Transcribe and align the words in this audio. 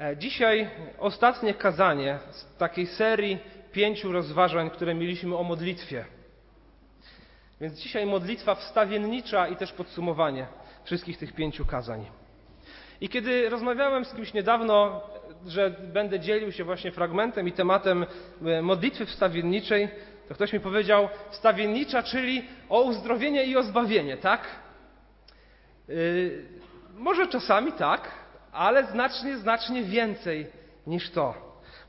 E, 0.00 0.16
dzisiaj 0.16 0.70
ostatnie 0.98 1.54
kazanie 1.54 2.18
z 2.30 2.56
takiej 2.56 2.86
serii 2.86 3.38
pięciu 3.72 4.12
rozważań, 4.12 4.70
które 4.70 4.94
mieliśmy 4.94 5.36
o 5.36 5.42
modlitwie. 5.42 6.04
Więc 7.60 7.74
dzisiaj 7.74 8.06
modlitwa 8.06 8.54
wstawiennicza 8.54 9.48
i 9.48 9.56
też 9.56 9.72
podsumowanie 9.72 10.46
wszystkich 10.84 11.18
tych 11.18 11.34
pięciu 11.34 11.66
kazań. 11.66 12.06
I 13.00 13.08
kiedy 13.08 13.48
rozmawiałem 13.48 14.04
z 14.04 14.14
kimś 14.14 14.34
niedawno, 14.34 15.00
że 15.46 15.70
będę 15.70 16.20
dzielił 16.20 16.52
się 16.52 16.64
właśnie 16.64 16.92
fragmentem 16.92 17.48
i 17.48 17.52
tematem 17.52 18.06
e, 18.46 18.62
modlitwy 18.62 19.06
wstawienniczej, 19.06 19.88
to 20.28 20.34
ktoś 20.34 20.52
mi 20.52 20.60
powiedział, 20.60 21.08
wstawiennicza, 21.30 22.02
czyli 22.02 22.44
o 22.68 22.82
uzdrowienie 22.82 23.44
i 23.44 23.56
o 23.56 23.62
zbawienie, 23.62 24.16
tak? 24.16 24.40
Yy, 25.88 26.44
może 26.94 27.26
czasami 27.26 27.72
tak, 27.72 28.10
ale 28.52 28.86
znacznie, 28.86 29.38
znacznie 29.38 29.82
więcej 29.82 30.46
niż 30.86 31.10
to. 31.10 31.34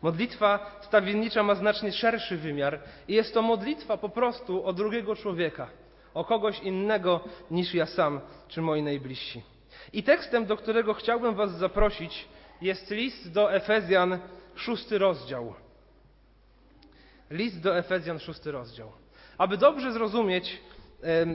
Modlitwa 0.01 0.79
wstawiennicza 0.81 1.43
ma 1.43 1.55
znacznie 1.55 1.91
szerszy 1.91 2.37
wymiar 2.37 2.79
i 3.07 3.13
jest 3.13 3.33
to 3.33 3.41
modlitwa 3.41 3.97
po 3.97 4.09
prostu 4.09 4.65
o 4.65 4.73
drugiego 4.73 5.15
człowieka, 5.15 5.67
o 6.13 6.25
kogoś 6.25 6.59
innego 6.59 7.23
niż 7.51 7.73
ja 7.73 7.85
sam 7.85 8.21
czy 8.47 8.61
moi 8.61 8.83
najbliżsi. 8.83 9.41
I 9.93 10.03
tekstem, 10.03 10.45
do 10.45 10.57
którego 10.57 10.93
chciałbym 10.93 11.35
Was 11.35 11.51
zaprosić, 11.51 12.27
jest 12.61 12.91
list 12.91 13.31
do 13.31 13.53
Efezjan, 13.53 14.19
szósty 14.55 14.97
rozdział. 14.97 15.53
List 17.29 17.61
do 17.61 17.77
Efezjan, 17.77 18.19
szósty 18.19 18.51
rozdział. 18.51 18.91
Aby 19.37 19.57
dobrze 19.57 19.91
zrozumieć 19.91 20.61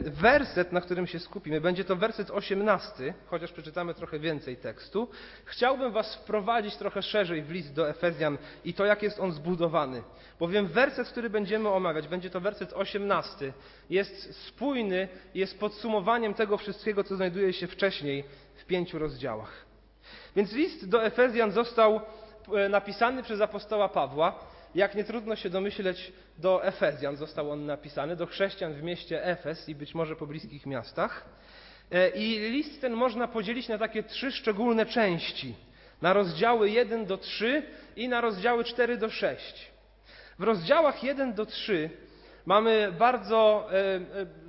werset, 0.04 0.72
na 0.72 0.80
którym 0.80 1.06
się 1.06 1.18
skupimy, 1.18 1.60
będzie 1.60 1.84
to 1.84 1.96
werset 1.96 2.30
18, 2.30 3.14
chociaż 3.26 3.52
przeczytamy 3.52 3.94
trochę 3.94 4.18
więcej 4.18 4.56
tekstu. 4.56 5.08
Chciałbym 5.44 5.92
Was 5.92 6.14
wprowadzić 6.14 6.76
trochę 6.76 7.02
szerzej 7.02 7.42
w 7.42 7.50
list 7.50 7.74
do 7.74 7.88
Efezjan 7.88 8.38
i 8.64 8.74
to, 8.74 8.84
jak 8.84 9.02
jest 9.02 9.20
on 9.20 9.32
zbudowany. 9.32 10.02
Bowiem 10.38 10.66
werset, 10.66 11.08
który 11.08 11.30
będziemy 11.30 11.68
omawiać, 11.68 12.08
będzie 12.08 12.30
to 12.30 12.40
werset 12.40 12.72
18, 12.72 13.52
jest 13.90 14.46
spójny, 14.46 15.08
jest 15.34 15.58
podsumowaniem 15.60 16.34
tego 16.34 16.56
wszystkiego, 16.56 17.04
co 17.04 17.16
znajduje 17.16 17.52
się 17.52 17.66
wcześniej 17.66 18.24
w 18.56 18.64
pięciu 18.64 18.98
rozdziałach. 18.98 19.64
Więc 20.36 20.52
list 20.52 20.88
do 20.88 21.04
Efezjan 21.04 21.50
został 21.50 22.00
e, 22.54 22.68
napisany 22.68 23.22
przez 23.22 23.40
apostoła 23.40 23.88
Pawła 23.88 24.53
jak 24.74 24.94
nie 24.94 25.04
trudno 25.04 25.36
się 25.36 25.50
domyśleć, 25.50 26.12
do 26.38 26.64
Efezjan 26.64 27.16
został 27.16 27.50
on 27.50 27.66
napisany, 27.66 28.16
do 28.16 28.26
chrześcijan 28.26 28.74
w 28.74 28.82
mieście 28.82 29.24
Efes 29.24 29.68
i 29.68 29.74
być 29.74 29.94
może 29.94 30.16
po 30.16 30.26
bliskich 30.26 30.66
miastach. 30.66 31.24
E, 31.90 32.08
I 32.08 32.38
list 32.38 32.80
ten 32.80 32.92
można 32.92 33.28
podzielić 33.28 33.68
na 33.68 33.78
takie 33.78 34.02
trzy 34.02 34.32
szczególne 34.32 34.86
części. 34.86 35.54
Na 36.02 36.12
rozdziały 36.12 36.70
1 36.70 37.06
do 37.06 37.18
3 37.18 37.62
i 37.96 38.08
na 38.08 38.20
rozdziały 38.20 38.64
4 38.64 38.96
do 38.96 39.10
6. 39.10 39.72
W 40.38 40.42
rozdziałach 40.42 41.04
1 41.04 41.34
do 41.34 41.46
3 41.46 41.90
mamy 42.46 42.92
bardzo 42.98 43.68
e, 43.70 43.74
e, 43.74 44.00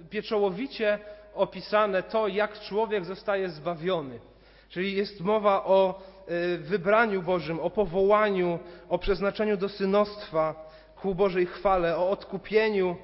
pieczołowicie 0.10 1.00
opisane 1.34 2.04
to, 2.04 2.28
jak 2.28 2.60
człowiek 2.60 3.06
zostaje 3.06 3.50
zbawiony. 3.50 4.20
Czyli 4.70 4.96
jest 4.96 5.22
mowa 5.22 5.66
o 5.66 6.02
wybraniu 6.60 7.22
Bożym, 7.22 7.60
o 7.60 7.70
powołaniu, 7.70 8.60
o 8.90 8.98
przeznaczeniu 8.98 9.58
do 9.58 9.70
synostwa 9.70 10.66
ku 10.96 11.16
Bożej 11.16 11.46
chwale, 11.46 11.98
o 11.98 12.10
odkupieniu. 12.10 12.96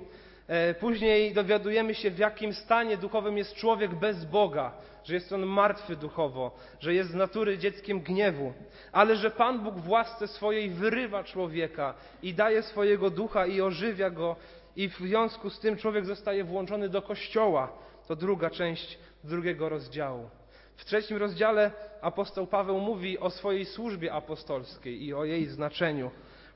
E, 0.48 0.74
później 0.74 1.34
dowiadujemy 1.34 1.96
się, 1.96 2.12
w 2.12 2.18
jakim 2.18 2.54
stanie 2.54 2.98
duchowym 2.98 3.38
jest 3.38 3.56
człowiek 3.56 3.96
bez 3.96 4.26
Boga, 4.26 4.72
że 5.04 5.14
jest 5.14 5.34
on 5.34 5.46
martwy 5.46 5.96
duchowo, 5.96 6.52
że 6.80 6.94
jest 6.94 7.10
z 7.10 7.16
natury 7.16 7.58
dzieckiem 7.58 8.00
gniewu, 8.00 8.54
ale 8.92 9.16
że 9.16 9.32
Pan 9.32 9.64
Bóg 9.64 9.76
w 9.76 9.90
łasce 9.90 10.28
swojej 10.28 10.70
wyrywa 10.70 11.24
człowieka 11.24 11.94
i 12.24 12.34
daje 12.34 12.64
swojego 12.64 13.10
ducha 13.10 13.46
i 13.46 13.62
ożywia 13.62 14.10
go, 14.10 14.36
i 14.76 14.90
w 14.90 14.98
związku 14.98 15.50
z 15.50 15.60
tym 15.60 15.78
człowiek 15.78 16.06
zostaje 16.06 16.44
włączony 16.44 16.90
do 16.90 17.02
kościoła. 17.02 17.72
To 18.08 18.16
druga 18.16 18.50
część 18.50 19.00
drugiego 19.24 19.70
rozdziału. 19.70 20.30
W 20.76 20.86
trzecim 20.86 21.18
rozdziale 21.18 21.72
apostoł 22.02 22.48
Paweł 22.48 22.80
mówi 22.80 23.20
o 23.20 23.30
swojej 23.30 23.66
służbie 23.66 24.14
apostolskiej 24.14 25.06
i 25.06 25.14
o 25.14 25.26
jej 25.26 25.46
znaczeniu. 25.46 26.12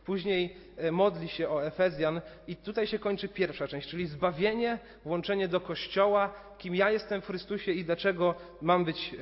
Później 0.05 0.55
e, 0.77 0.91
modli 0.91 1.29
się 1.29 1.49
o 1.49 1.65
Efezjan 1.65 2.21
i 2.47 2.55
tutaj 2.55 2.87
się 2.87 2.99
kończy 2.99 3.27
pierwsza 3.27 3.67
część, 3.67 3.89
czyli 3.89 4.07
zbawienie, 4.07 4.79
włączenie 5.05 5.47
do 5.47 5.59
Kościoła, 5.59 6.33
kim 6.57 6.75
ja 6.75 6.91
jestem 6.91 7.21
w 7.21 7.25
Chrystusie 7.25 7.71
i 7.71 7.85
dlaczego 7.85 8.35
mam 8.61 8.85
być 8.85 9.13
e, 9.13 9.17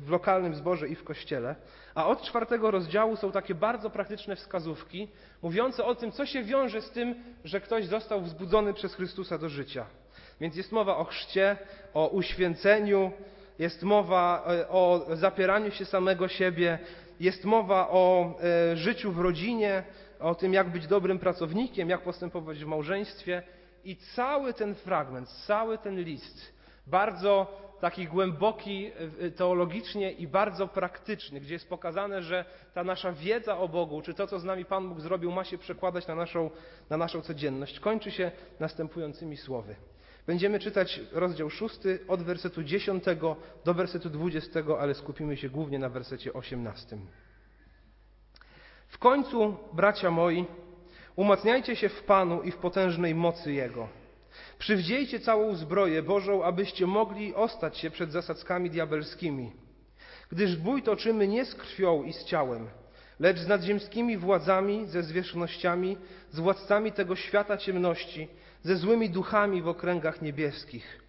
w 0.00 0.10
lokalnym 0.10 0.54
zborze 0.54 0.88
i 0.88 0.94
w 0.94 1.04
Kościele. 1.04 1.56
A 1.94 2.06
od 2.06 2.22
czwartego 2.22 2.70
rozdziału 2.70 3.16
są 3.16 3.32
takie 3.32 3.54
bardzo 3.54 3.90
praktyczne 3.90 4.36
wskazówki, 4.36 5.08
mówiące 5.42 5.84
o 5.84 5.94
tym, 5.94 6.12
co 6.12 6.26
się 6.26 6.42
wiąże 6.42 6.82
z 6.82 6.90
tym, 6.90 7.14
że 7.44 7.60
ktoś 7.60 7.86
został 7.86 8.20
wzbudzony 8.20 8.74
przez 8.74 8.94
Chrystusa 8.94 9.38
do 9.38 9.48
życia. 9.48 9.86
Więc 10.40 10.56
jest 10.56 10.72
mowa 10.72 10.96
o 10.96 11.04
chrzcie, 11.04 11.56
o 11.94 12.08
uświęceniu, 12.08 13.12
jest 13.58 13.82
mowa 13.82 14.44
e, 14.48 14.68
o 14.68 15.06
zapieraniu 15.12 15.70
się 15.70 15.84
samego 15.84 16.28
siebie, 16.28 16.78
jest 17.20 17.44
mowa 17.44 17.88
o 17.90 18.34
e, 18.72 18.76
życiu 18.76 19.12
w 19.12 19.18
rodzinie, 19.18 19.82
o 20.20 20.34
tym, 20.34 20.52
jak 20.52 20.68
być 20.68 20.86
dobrym 20.86 21.18
pracownikiem, 21.18 21.88
jak 21.88 22.02
postępować 22.02 22.64
w 22.64 22.66
małżeństwie. 22.66 23.42
I 23.84 23.96
cały 23.96 24.54
ten 24.54 24.74
fragment, 24.74 25.28
cały 25.28 25.78
ten 25.78 26.00
list, 26.00 26.52
bardzo 26.86 27.46
taki 27.80 28.06
głęboki 28.06 28.90
e, 29.20 29.30
teologicznie 29.30 30.12
i 30.12 30.26
bardzo 30.28 30.68
praktyczny, 30.68 31.40
gdzie 31.40 31.54
jest 31.54 31.68
pokazane, 31.68 32.22
że 32.22 32.44
ta 32.74 32.84
nasza 32.84 33.12
wiedza 33.12 33.58
o 33.58 33.68
Bogu, 33.68 34.02
czy 34.02 34.14
to, 34.14 34.26
co 34.26 34.38
z 34.38 34.44
nami 34.44 34.64
Pan 34.64 34.88
Bóg 34.88 35.00
zrobił, 35.00 35.32
ma 35.32 35.44
się 35.44 35.58
przekładać 35.58 36.06
na 36.06 36.14
naszą, 36.14 36.50
na 36.90 36.96
naszą 36.96 37.20
codzienność, 37.22 37.80
kończy 37.80 38.10
się 38.10 38.30
następującymi 38.60 39.36
słowy. 39.36 39.76
Będziemy 40.26 40.58
czytać 40.58 41.00
rozdział 41.12 41.50
6 41.50 41.78
od 42.08 42.22
wersetu 42.22 42.62
10 42.62 43.04
do 43.64 43.74
wersetu 43.74 44.10
20, 44.10 44.60
ale 44.78 44.94
skupimy 44.94 45.36
się 45.36 45.48
głównie 45.48 45.78
na 45.78 45.88
wersecie 45.88 46.32
18. 46.32 46.98
W 48.88 48.98
końcu, 48.98 49.56
bracia 49.72 50.10
moi, 50.10 50.46
umacniajcie 51.16 51.76
się 51.76 51.88
w 51.88 52.02
Panu 52.02 52.42
i 52.42 52.50
w 52.50 52.56
potężnej 52.56 53.14
mocy 53.14 53.52
Jego. 53.52 53.88
Przywdziejcie 54.58 55.20
całą 55.20 55.54
zbroję 55.54 56.02
Bożą, 56.02 56.44
abyście 56.44 56.86
mogli 56.86 57.34
ostać 57.34 57.78
się 57.78 57.90
przed 57.90 58.12
zasadzkami 58.12 58.70
diabelskimi. 58.70 59.52
Gdyż 60.30 60.56
bój 60.56 60.82
toczymy 60.82 61.28
nie 61.28 61.44
z 61.44 61.54
krwią 61.54 62.02
i 62.02 62.12
z 62.12 62.24
ciałem, 62.24 62.68
lecz 63.20 63.38
z 63.38 63.48
nadziemskimi 63.48 64.16
władzami, 64.16 64.86
ze 64.86 65.02
zwierzchnościami, 65.02 65.98
z 66.30 66.40
władcami 66.40 66.92
tego 66.92 67.16
świata 67.16 67.56
ciemności, 67.56 68.28
ze 68.62 68.76
złymi 68.76 69.10
duchami 69.10 69.62
w 69.62 69.68
okręgach 69.68 70.22
niebieskich. 70.22 71.00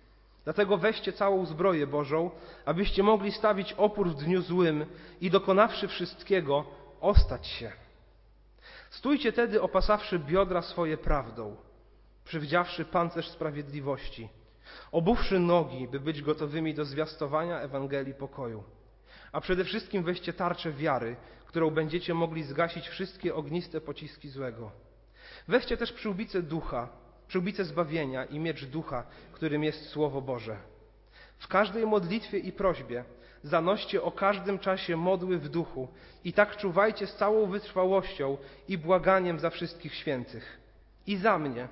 Dlatego 0.43 0.77
weźcie 0.77 1.13
całą 1.13 1.45
zbroję 1.45 1.87
Bożą, 1.87 2.31
abyście 2.65 3.03
mogli 3.03 3.31
stawić 3.31 3.73
opór 3.73 4.09
w 4.09 4.15
dniu 4.15 4.41
złym 4.41 4.85
i 5.21 5.29
dokonawszy 5.29 5.87
wszystkiego, 5.87 6.65
ostać 7.01 7.47
się. 7.47 7.71
Stójcie 8.89 9.33
tedy 9.33 9.61
opasawszy 9.61 10.19
biodra 10.19 10.61
swoje 10.61 10.97
prawdą, 10.97 11.55
przywdziawszy 12.25 12.85
pancerz 12.85 13.29
sprawiedliwości, 13.29 14.29
obuwszy 14.91 15.39
nogi, 15.39 15.87
by 15.87 15.99
być 15.99 16.21
gotowymi 16.21 16.73
do 16.73 16.85
zwiastowania 16.85 17.59
Ewangelii 17.59 18.13
pokoju. 18.13 18.63
A 19.31 19.41
przede 19.41 19.63
wszystkim 19.63 20.03
weźcie 20.03 20.33
tarczę 20.33 20.71
wiary, 20.71 21.15
którą 21.47 21.69
będziecie 21.69 22.13
mogli 22.13 22.43
zgasić 22.43 22.87
wszystkie 22.87 23.35
ogniste 23.35 23.81
pociski 23.81 24.29
złego. 24.29 24.71
Weźcie 25.47 25.77
też 25.77 25.93
przyłbicę 25.93 26.41
ducha, 26.41 26.89
przyłbicę 27.27 27.65
zbawienia 27.65 28.25
i 28.25 28.39
miecz 28.39 28.65
ducha, 28.65 29.03
którym 29.31 29.63
jest 29.63 29.89
Słowo 29.89 30.21
Boże. 30.21 30.57
W 31.37 31.47
każdej 31.47 31.85
modlitwie 31.85 32.37
i 32.37 32.51
prośbie 32.51 33.03
zanoście 33.43 34.03
o 34.03 34.11
każdym 34.11 34.59
czasie 34.59 34.97
modły 34.97 35.37
w 35.37 35.49
duchu 35.49 35.87
i 36.23 36.33
tak 36.33 36.57
czuwajcie 36.57 37.07
z 37.07 37.15
całą 37.15 37.45
wytrwałością 37.45 38.37
i 38.67 38.77
błaganiem 38.77 39.39
za 39.39 39.49
wszystkich 39.49 39.93
świętych. 39.93 40.59
I 41.07 41.17
za 41.17 41.39
mnie, 41.39 41.67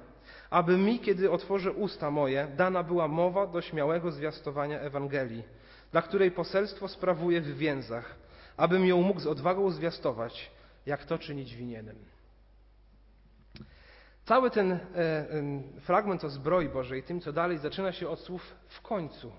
aby 0.50 0.78
mi, 0.78 1.00
kiedy 1.00 1.32
otworzę 1.32 1.72
usta 1.72 2.12
moje, 2.12 2.48
dana 2.58 2.84
była 2.84 3.08
mowa 3.08 3.48
do 3.48 3.62
śmiałego 3.62 4.12
zwiastowania 4.12 4.80
Ewangelii, 4.80 5.44
dla 5.92 6.02
której 6.02 6.32
poselstwo 6.32 6.88
sprawuję 6.88 7.42
w 7.42 7.58
więzach, 7.58 8.16
abym 8.58 8.86
ją 8.86 9.02
mógł 9.02 9.20
z 9.20 9.28
odwagą 9.28 9.70
zwiastować, 9.70 10.52
jak 10.86 11.06
to 11.06 11.18
czynić 11.18 11.56
winienem. 11.56 11.96
Cały 14.26 14.52
ten 14.52 14.72
e, 14.72 14.80
fragment 15.82 16.24
o 16.24 16.30
zbroi 16.30 16.70
Bożej, 16.70 17.04
tym 17.04 17.22
co 17.22 17.34
dalej, 17.34 17.58
zaczyna 17.58 17.92
się 17.92 18.10
od 18.10 18.20
słów 18.20 18.56
w 18.68 18.82
końcu. 18.82 19.32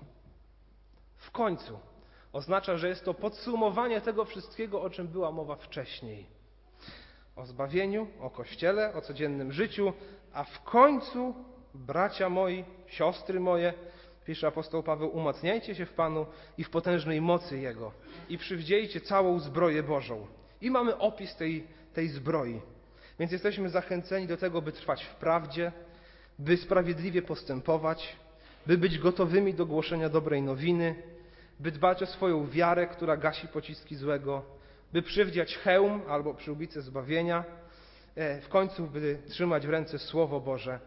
W 1.15 1.31
końcu. 1.31 1.79
Oznacza, 2.33 2.77
że 2.77 2.89
jest 2.89 3.05
to 3.05 3.13
podsumowanie 3.13 4.01
tego 4.01 4.25
wszystkiego, 4.25 4.81
o 4.81 4.89
czym 4.89 5.07
była 5.07 5.31
mowa 5.31 5.55
wcześniej. 5.55 6.25
O 7.35 7.45
zbawieniu, 7.45 8.07
o 8.19 8.29
Kościele, 8.29 8.93
o 8.93 9.01
codziennym 9.01 9.51
życiu, 9.51 9.93
a 10.33 10.43
w 10.43 10.63
końcu, 10.63 11.35
bracia 11.73 12.29
moi, 12.29 12.65
siostry 12.87 13.39
moje, 13.39 13.73
pisze 14.27 14.47
apostoł 14.47 14.83
Paweł, 14.83 15.09
umacniajcie 15.09 15.75
się 15.75 15.85
w 15.85 15.93
Panu 15.93 16.25
i 16.57 16.63
w 16.63 16.69
potężnej 16.69 17.21
mocy 17.21 17.59
Jego 17.59 17.91
i 18.29 18.37
przywdziejcie 18.37 19.01
całą 19.01 19.39
zbroję 19.39 19.83
Bożą. 19.83 20.27
I 20.61 20.71
mamy 20.71 20.97
opis 20.97 21.35
tej, 21.35 21.67
tej 21.93 22.07
zbroi. 22.09 22.61
Więc 23.19 23.31
jesteśmy 23.31 23.69
zachęceni 23.69 24.27
do 24.27 24.37
tego, 24.37 24.61
by 24.61 24.71
trwać 24.71 25.03
w 25.03 25.15
prawdzie, 25.15 25.71
by 26.39 26.57
sprawiedliwie 26.57 27.21
postępować, 27.21 28.15
by 28.65 28.77
być 28.77 28.99
gotowymi 28.99 29.53
do 29.53 29.65
głoszenia 29.65 30.09
dobrej 30.09 30.41
nowiny, 30.41 30.95
by 31.59 31.71
dbać 31.71 32.03
o 32.03 32.05
swoją 32.05 32.49
wiarę, 32.49 32.87
która 32.87 33.17
gasi 33.17 33.47
pociski 33.47 33.95
złego, 33.95 34.45
by 34.93 35.01
przywdziać 35.01 35.57
hełm 35.57 36.01
albo 36.09 36.33
przyłbicę 36.33 36.81
zbawienia, 36.81 37.43
e, 38.15 38.41
w 38.41 38.49
końcu 38.49 38.87
by 38.87 39.17
trzymać 39.29 39.67
w 39.67 39.69
ręce 39.69 39.99
Słowo 39.99 40.39
Boże. 40.39 40.79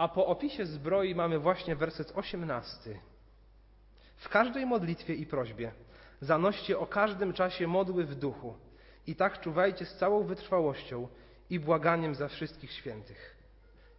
A 0.00 0.08
po 0.08 0.26
opisie 0.26 0.66
zbroi 0.66 1.14
mamy 1.14 1.38
właśnie 1.38 1.76
werset 1.76 2.12
18. 2.14 3.00
W 4.16 4.28
każdej 4.28 4.66
modlitwie 4.66 5.14
i 5.14 5.26
prośbie 5.26 5.72
zanoście 6.20 6.78
o 6.78 6.86
każdym 6.86 7.32
czasie 7.32 7.66
modły 7.66 8.04
w 8.04 8.14
duchu 8.14 8.54
i 9.06 9.16
tak 9.16 9.40
czuwajcie 9.40 9.86
z 9.86 9.96
całą 9.96 10.22
wytrwałością 10.22 11.08
i 11.50 11.60
błaganiem 11.60 12.14
za 12.14 12.28
wszystkich 12.28 12.72
świętych. 12.72 13.36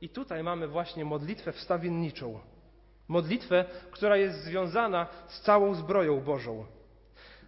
I 0.02 0.10
tutaj 0.10 0.44
mamy 0.44 0.68
właśnie 0.68 1.06
modlitwę 1.06 1.52
wstawienniczą. 1.52 2.40
Modlitwę, 3.08 3.66
która 3.92 4.18
jest 4.18 4.44
związana 4.44 5.08
z 5.28 5.42
całą 5.42 5.74
zbroją 5.74 6.22
Bożą. 6.22 6.66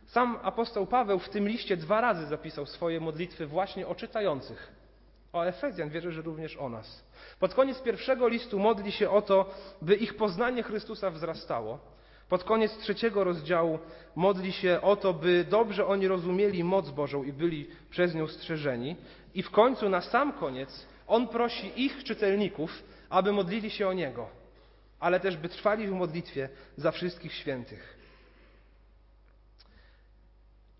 Sam 0.05 0.39
apostoł 0.43 0.87
Paweł 0.87 1.19
w 1.19 1.29
tym 1.29 1.47
liście 1.47 1.77
dwa 1.77 2.01
razy 2.01 2.25
zapisał 2.25 2.65
swoje 2.65 2.99
modlitwy 2.99 3.47
właśnie 3.47 3.87
o 3.87 3.95
czytających. 3.95 4.82
O 5.33 5.45
Efezjan 5.45 5.89
wierzę, 5.89 6.11
że 6.11 6.21
również 6.21 6.57
o 6.57 6.69
nas. 6.69 7.03
Pod 7.39 7.53
koniec 7.53 7.81
pierwszego 7.81 8.27
listu 8.27 8.59
modli 8.59 8.91
się 8.91 9.09
o 9.09 9.21
to, 9.21 9.53
by 9.81 9.95
ich 9.95 10.17
poznanie 10.17 10.63
Chrystusa 10.63 11.11
wzrastało. 11.11 11.79
Pod 12.29 12.43
koniec 12.43 12.77
trzeciego 12.77 13.23
rozdziału 13.23 13.79
modli 14.15 14.51
się 14.51 14.81
o 14.81 14.95
to, 14.95 15.13
by 15.13 15.45
dobrze 15.49 15.87
oni 15.87 16.07
rozumieli 16.07 16.63
moc 16.63 16.89
Bożą 16.89 17.23
i 17.23 17.33
byli 17.33 17.67
przez 17.89 18.15
nią 18.15 18.27
strzeżeni. 18.27 18.95
I 19.33 19.43
w 19.43 19.51
końcu, 19.51 19.89
na 19.89 20.01
sam 20.01 20.33
koniec, 20.33 20.87
on 21.07 21.27
prosi 21.27 21.83
ich 21.85 22.03
czytelników, 22.03 22.83
aby 23.09 23.31
modlili 23.31 23.69
się 23.69 23.87
o 23.87 23.93
Niego, 23.93 24.29
ale 24.99 25.19
też 25.19 25.37
by 25.37 25.49
trwali 25.49 25.87
w 25.87 25.91
modlitwie 25.91 26.49
za 26.77 26.91
wszystkich 26.91 27.33
świętych. 27.33 27.97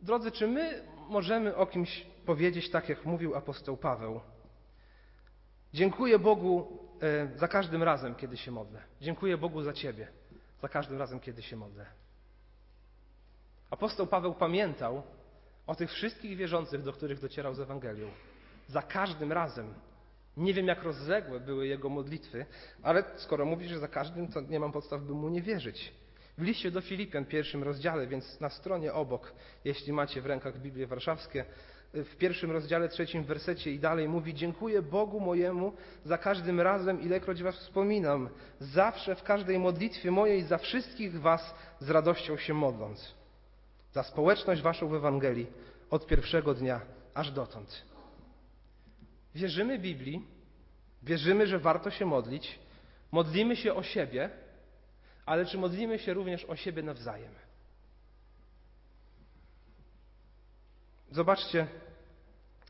Drodzy, 0.01 0.31
czy 0.31 0.47
my 0.47 0.83
możemy 1.09 1.55
o 1.55 1.65
kimś 1.65 2.05
powiedzieć 2.25 2.69
tak, 2.69 2.89
jak 2.89 3.05
mówił 3.05 3.35
apostoł 3.35 3.77
Paweł? 3.77 4.32
Dziękuję 5.74 6.20
Bogu 6.20 6.80
e, 7.02 7.38
za 7.38 7.48
każdym 7.48 7.84
razem, 7.84 8.16
kiedy 8.16 8.38
się 8.38 8.52
modlę. 8.52 8.81
Dziękuję 9.02 9.38
Bogu 9.38 9.62
za 9.62 9.74
Ciebie, 9.74 10.08
za 10.62 10.70
każdym 10.70 10.98
razem, 10.98 11.20
kiedy 11.20 11.42
się 11.42 11.56
modlę. 11.56 11.86
Apostoł 13.70 14.08
Paweł 14.08 14.34
pamiętał 14.34 15.04
o 15.68 15.75
tych 15.75 15.92
wszystkich 15.92 16.38
wierzących, 16.38 16.84
do 16.84 16.94
których 16.94 17.20
docierał 17.20 17.54
z 17.54 17.60
Ewangelią. 17.60 18.08
Za 18.68 18.81
każdym 18.81 19.31
razem. 19.31 19.74
Nie 20.38 20.54
wiem, 20.54 20.68
jak 20.68 20.84
rozległe 20.84 21.40
były 21.40 21.68
jego 21.68 21.90
modlitwy, 21.90 22.46
ale 22.84 23.04
skoro 23.16 23.46
mówi, 23.46 23.68
że 23.68 23.80
za 23.80 23.88
każdym, 23.88 24.28
to 24.28 24.42
nie 24.42 24.60
mam 24.60 24.72
podstaw, 24.72 25.02
by 25.02 25.14
mu 25.14 25.30
nie 25.30 25.42
wierzyć. 25.42 25.94
W 26.38 26.42
liście 26.42 26.72
do 26.72 26.81
Filipian, 26.81 27.25
pierwszym 27.25 27.64
rozdziale, 27.64 28.08
więc 28.08 28.40
na 28.40 28.50
stronie 28.50 28.94
obok, 28.94 29.34
jeśli 29.66 29.94
macie 29.94 30.22
w 30.22 30.25
rękach 30.25 30.60
Biblię 30.60 30.88
Warszawskie, 30.88 31.46
w 31.94 32.16
pierwszym 32.16 32.51
rozdziale, 32.51 32.90
trzecim 32.90 33.24
wersecie 33.24 33.72
i 33.72 33.80
dalej 33.80 34.07
mówi: 34.10 34.34
Dziękuję 34.34 34.81
Bogu 34.81 35.19
mojemu 35.19 35.74
za 36.06 36.18
każdym 36.18 36.62
razem, 36.62 37.01
ilekroć 37.01 37.44
Was 37.44 37.56
wspominam, 37.56 38.30
zawsze 38.60 39.16
w 39.16 39.24
każdej 39.24 39.60
modlitwie 39.60 40.12
mojej 40.12 40.44
za 40.44 40.57
wszystkich 40.57 41.22
Was 41.22 41.56
z 41.80 41.90
radością 41.90 42.38
się 42.38 42.54
modląc, 42.54 43.16
za 43.92 44.04
społeczność 44.04 44.62
Waszą 44.62 44.88
w 44.88 44.94
Ewangelii 44.95 45.48
od 45.90 46.07
pierwszego 46.07 46.54
dnia 46.54 46.81
aż 47.13 47.31
dotąd. 47.31 47.86
Wierzymy 49.36 49.80
Biblii, 49.80 50.28
wierzymy, 51.04 51.48
że 51.48 51.60
warto 51.60 51.92
się 51.92 52.06
modlić, 52.06 52.60
modlimy 53.12 53.56
się 53.56 53.74
o 53.74 53.84
siebie, 53.84 54.30
ale 55.25 55.46
czy 55.46 55.57
modlimy 55.57 56.00
się 56.00 56.13
również 56.13 56.46
o 56.46 56.56
siebie 56.56 56.84
nawzajem? 56.84 57.34
Zobaczcie, 61.13 61.68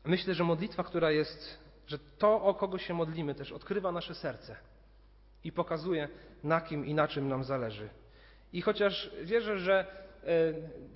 myślę, 0.04 0.34
że 0.34 0.44
modlitwa, 0.44 0.84
która 0.84 1.10
jest, 1.10 1.58
że 1.86 1.98
to, 2.18 2.42
o 2.42 2.54
kogo 2.54 2.78
się 2.78 2.94
modlimy, 2.94 3.34
też 3.34 3.52
odkrywa 3.52 3.92
nasze 3.92 4.14
serce 4.14 4.56
i 5.44 5.52
pokazuje, 5.52 6.08
na 6.42 6.60
kim 6.60 6.86
i 6.86 6.94
na 6.94 7.08
czym 7.08 7.28
nam 7.28 7.44
zależy. 7.44 7.88
I 8.52 8.62
chociaż 8.62 9.10
wierzę, 9.22 9.58
że 9.58 9.78
e, 9.80 9.86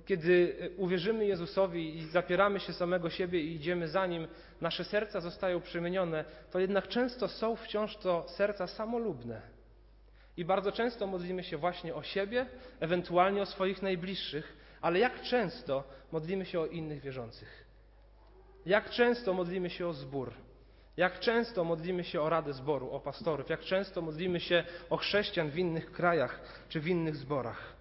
kiedy 0.05 0.57
uwierzymy 0.77 1.25
Jezusowi 1.25 1.97
i 1.97 2.07
zapieramy 2.07 2.59
się 2.59 2.73
samego 2.73 3.09
siebie 3.09 3.39
i 3.39 3.55
idziemy 3.55 3.87
za 3.87 4.07
Nim, 4.07 4.27
nasze 4.61 4.83
serca 4.83 5.21
zostają 5.21 5.61
przemienione, 5.61 6.25
to 6.51 6.59
jednak 6.59 6.87
często 6.87 7.27
są 7.27 7.55
wciąż 7.55 7.97
to 7.97 8.25
serca 8.27 8.67
samolubne. 8.67 9.41
I 10.37 10.45
bardzo 10.45 10.71
często 10.71 11.07
modlimy 11.07 11.43
się 11.43 11.57
właśnie 11.57 11.95
o 11.95 12.03
siebie, 12.03 12.45
ewentualnie 12.79 13.41
o 13.41 13.45
swoich 13.45 13.81
najbliższych, 13.81 14.58
ale 14.81 14.99
jak 14.99 15.21
często 15.21 15.83
modlimy 16.11 16.45
się 16.45 16.59
o 16.59 16.65
innych 16.65 17.01
wierzących? 17.01 17.65
Jak 18.65 18.89
często 18.89 19.33
modlimy 19.33 19.69
się 19.69 19.87
o 19.87 19.93
zbór? 19.93 20.33
Jak 20.97 21.19
często 21.19 21.63
modlimy 21.63 22.03
się 22.03 22.21
o 22.21 22.29
radę 22.29 22.53
zboru, 22.53 22.91
o 22.91 22.99
pastorów? 22.99 23.49
Jak 23.49 23.61
często 23.61 24.01
modlimy 24.01 24.39
się 24.39 24.63
o 24.89 24.97
chrześcijan 24.97 25.49
w 25.49 25.57
innych 25.57 25.91
krajach 25.91 26.63
czy 26.69 26.79
w 26.79 26.87
innych 26.87 27.15
zborach? 27.15 27.73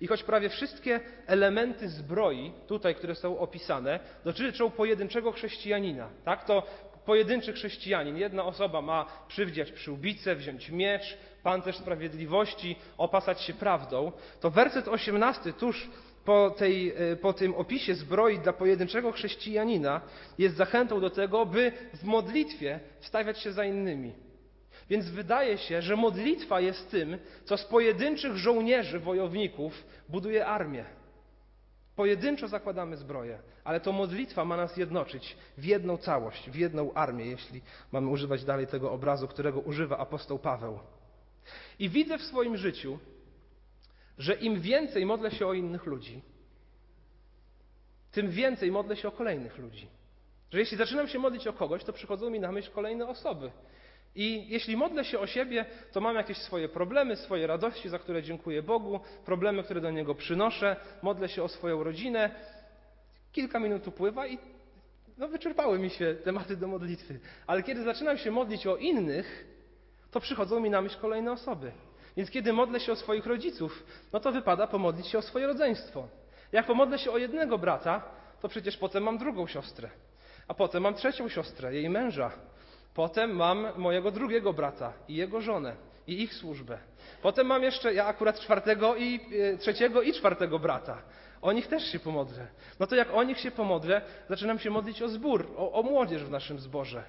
I 0.00 0.06
choć 0.06 0.22
prawie 0.22 0.48
wszystkie 0.48 1.00
elementy 1.26 1.88
zbroi, 1.88 2.52
tutaj, 2.66 2.94
które 2.94 3.14
są 3.14 3.38
opisane, 3.38 4.00
dotyczą 4.24 4.70
pojedynczego 4.70 5.32
chrześcijanina, 5.32 6.08
tak? 6.24 6.44
To 6.44 6.66
pojedynczy 7.06 7.52
chrześcijanin, 7.52 8.16
jedna 8.16 8.44
osoba 8.44 8.82
ma 8.82 9.06
przywdziać 9.28 9.72
przyłbicę, 9.72 10.36
wziąć 10.36 10.70
miecz, 10.70 11.18
pancerz 11.42 11.76
sprawiedliwości, 11.76 12.76
opasać 12.98 13.40
się 13.40 13.54
prawdą, 13.54 14.12
to 14.40 14.50
werset 14.50 14.88
18 14.88 15.52
tuż 15.52 15.88
po, 16.24 16.50
tej, 16.50 16.94
e, 17.12 17.16
po 17.16 17.32
tym 17.32 17.54
opisie 17.54 17.94
zbroi 17.94 18.38
dla 18.38 18.52
pojedynczego 18.52 19.12
chrześcijanina 19.12 20.00
jest 20.38 20.56
zachętą 20.56 21.00
do 21.00 21.10
tego, 21.10 21.46
by 21.46 21.72
w 21.94 22.04
modlitwie 22.04 22.80
wstawiać 23.00 23.38
się 23.38 23.52
za 23.52 23.64
innymi. 23.64 24.12
Więc 24.90 25.10
wydaje 25.10 25.58
się, 25.58 25.82
że 25.82 25.96
modlitwa 25.96 26.60
jest 26.60 26.90
tym, 26.90 27.18
co 27.44 27.56
z 27.56 27.64
pojedynczych 27.64 28.36
żołnierzy, 28.36 28.98
wojowników 28.98 29.84
buduje 30.08 30.46
armię. 30.46 30.84
Pojedynczo 31.96 32.48
zakładamy 32.48 32.96
zbroję, 32.96 33.38
ale 33.64 33.80
to 33.80 33.92
modlitwa 33.92 34.44
ma 34.44 34.56
nas 34.56 34.76
jednoczyć 34.76 35.36
w 35.58 35.64
jedną 35.64 35.96
całość, 35.96 36.50
w 36.50 36.54
jedną 36.54 36.94
armię, 36.94 37.26
jeśli 37.26 37.62
mamy 37.92 38.08
używać 38.08 38.44
dalej 38.44 38.66
tego 38.66 38.92
obrazu, 38.92 39.28
którego 39.28 39.60
używa 39.60 39.98
apostoł 39.98 40.38
Paweł. 40.38 40.78
I 41.78 41.88
widzę 41.88 42.18
w 42.18 42.22
swoim 42.22 42.56
życiu, 42.56 42.98
że 44.18 44.34
im 44.34 44.60
więcej 44.60 45.06
modlę 45.06 45.30
się 45.30 45.46
o 45.46 45.52
innych 45.52 45.86
ludzi, 45.86 46.22
tym 48.12 48.30
więcej 48.30 48.72
modlę 48.72 48.96
się 48.96 49.08
o 49.08 49.12
kolejnych 49.12 49.58
ludzi. 49.58 49.88
Że 50.52 50.58
jeśli 50.58 50.76
zaczynam 50.76 51.08
się 51.08 51.18
modlić 51.18 51.46
o 51.46 51.52
kogoś, 51.52 51.84
to 51.84 51.92
przychodzą 51.92 52.30
mi 52.30 52.40
na 52.40 52.52
myśl 52.52 52.70
kolejne 52.72 53.06
osoby. 53.06 53.50
I 54.14 54.48
jeśli 54.48 54.76
modlę 54.76 55.04
się 55.04 55.18
o 55.18 55.26
siebie, 55.26 55.64
to 55.92 56.00
mam 56.00 56.16
jakieś 56.16 56.38
swoje 56.38 56.68
problemy, 56.68 57.16
swoje 57.16 57.46
radości, 57.46 57.88
za 57.88 57.98
które 57.98 58.22
dziękuję 58.22 58.62
Bogu, 58.62 59.00
problemy, 59.24 59.62
które 59.62 59.80
do 59.80 59.90
Niego 59.90 60.14
przynoszę, 60.14 60.76
modlę 61.02 61.28
się 61.28 61.42
o 61.42 61.48
swoją 61.48 61.84
rodzinę. 61.84 62.30
Kilka 63.32 63.60
minut 63.60 63.88
upływa 63.88 64.26
i 64.26 64.38
no, 65.18 65.28
wyczerpały 65.28 65.78
mi 65.78 65.90
się 65.90 66.14
tematy 66.24 66.56
do 66.56 66.68
modlitwy. 66.68 67.20
Ale 67.46 67.62
kiedy 67.62 67.82
zaczynam 67.82 68.18
się 68.18 68.30
modlić 68.30 68.66
o 68.66 68.76
innych, 68.76 69.46
to 70.10 70.20
przychodzą 70.20 70.60
mi 70.60 70.70
na 70.70 70.82
myśl 70.82 70.98
kolejne 71.00 71.32
osoby. 71.32 71.72
Więc 72.16 72.30
kiedy 72.30 72.52
modlę 72.52 72.80
się 72.80 72.92
o 72.92 72.96
swoich 72.96 73.26
rodziców, 73.26 73.86
no 74.12 74.20
to 74.20 74.32
wypada 74.32 74.66
pomodlić 74.66 75.06
się 75.06 75.18
o 75.18 75.22
swoje 75.22 75.46
rodzeństwo. 75.46 76.08
Jak 76.52 76.66
pomodlę 76.66 76.98
się 76.98 77.10
o 77.10 77.18
jednego 77.18 77.58
brata, 77.58 78.02
to 78.40 78.48
przecież 78.48 78.76
potem 78.76 79.02
mam 79.02 79.18
drugą 79.18 79.46
siostrę, 79.46 79.90
a 80.48 80.54
potem 80.54 80.82
mam 80.82 80.94
trzecią 80.94 81.28
siostrę, 81.28 81.74
jej 81.74 81.90
męża. 81.90 82.32
Potem 82.94 83.36
mam 83.36 83.66
mojego 83.76 84.10
drugiego 84.10 84.52
brata 84.52 84.92
i 85.08 85.14
jego 85.14 85.40
żonę 85.40 85.76
i 86.06 86.22
ich 86.22 86.34
służbę. 86.34 86.78
Potem 87.22 87.46
mam 87.46 87.62
jeszcze, 87.62 87.94
ja 87.94 88.06
akurat 88.06 88.40
czwartego 88.40 88.96
i 88.96 89.20
e, 89.54 89.58
trzeciego 89.58 90.02
i 90.02 90.12
czwartego 90.12 90.58
brata. 90.58 91.02
O 91.42 91.52
nich 91.52 91.66
też 91.66 91.92
się 91.92 91.98
pomodlę. 91.98 92.46
No 92.80 92.86
to 92.86 92.96
jak 92.96 93.14
o 93.14 93.22
nich 93.22 93.40
się 93.40 93.50
pomodlę, 93.50 94.02
zaczynam 94.28 94.58
się 94.58 94.70
modlić 94.70 95.02
o 95.02 95.08
zbór, 95.08 95.46
o, 95.56 95.72
o 95.72 95.82
młodzież 95.82 96.24
w 96.24 96.30
naszym 96.30 96.58
zborze. 96.58 97.02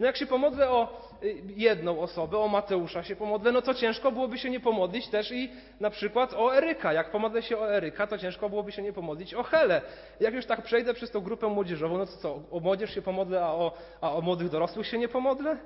No 0.00 0.06
jak 0.06 0.16
się 0.16 0.26
pomodlę 0.26 0.70
o 0.70 1.00
y, 1.22 1.42
jedną 1.56 2.00
osobę, 2.00 2.38
o 2.38 2.48
Mateusza 2.48 3.02
się 3.02 3.16
pomodlę, 3.16 3.52
no 3.52 3.62
to 3.62 3.74
ciężko 3.74 4.12
byłoby 4.12 4.38
się 4.38 4.50
nie 4.50 4.60
pomodlić 4.60 5.08
też 5.08 5.32
i 5.32 5.50
na 5.80 5.90
przykład 5.90 6.34
o 6.34 6.56
Eryka. 6.56 6.92
Jak 6.92 7.10
pomodlę 7.10 7.42
się 7.42 7.58
o 7.58 7.74
Eryka, 7.74 8.06
to 8.06 8.18
ciężko 8.18 8.48
byłoby 8.48 8.72
się 8.72 8.82
nie 8.82 8.92
pomodlić 8.92 9.34
o 9.34 9.42
Helę. 9.42 9.82
Jak 10.20 10.34
już 10.34 10.46
tak 10.46 10.62
przejdę 10.62 10.94
przez 10.94 11.10
tą 11.10 11.20
grupę 11.20 11.46
młodzieżową, 11.46 11.98
no 11.98 12.06
to 12.06 12.12
co, 12.12 12.42
o 12.50 12.60
młodzież 12.60 12.94
się 12.94 13.02
pomodlę, 13.02 13.44
a 13.44 13.52
o, 13.52 13.72
a 14.00 14.12
o 14.12 14.20
młodych 14.20 14.48
dorosłych 14.48 14.86
się 14.86 14.98
nie 14.98 15.08
pomodlę? 15.08 15.56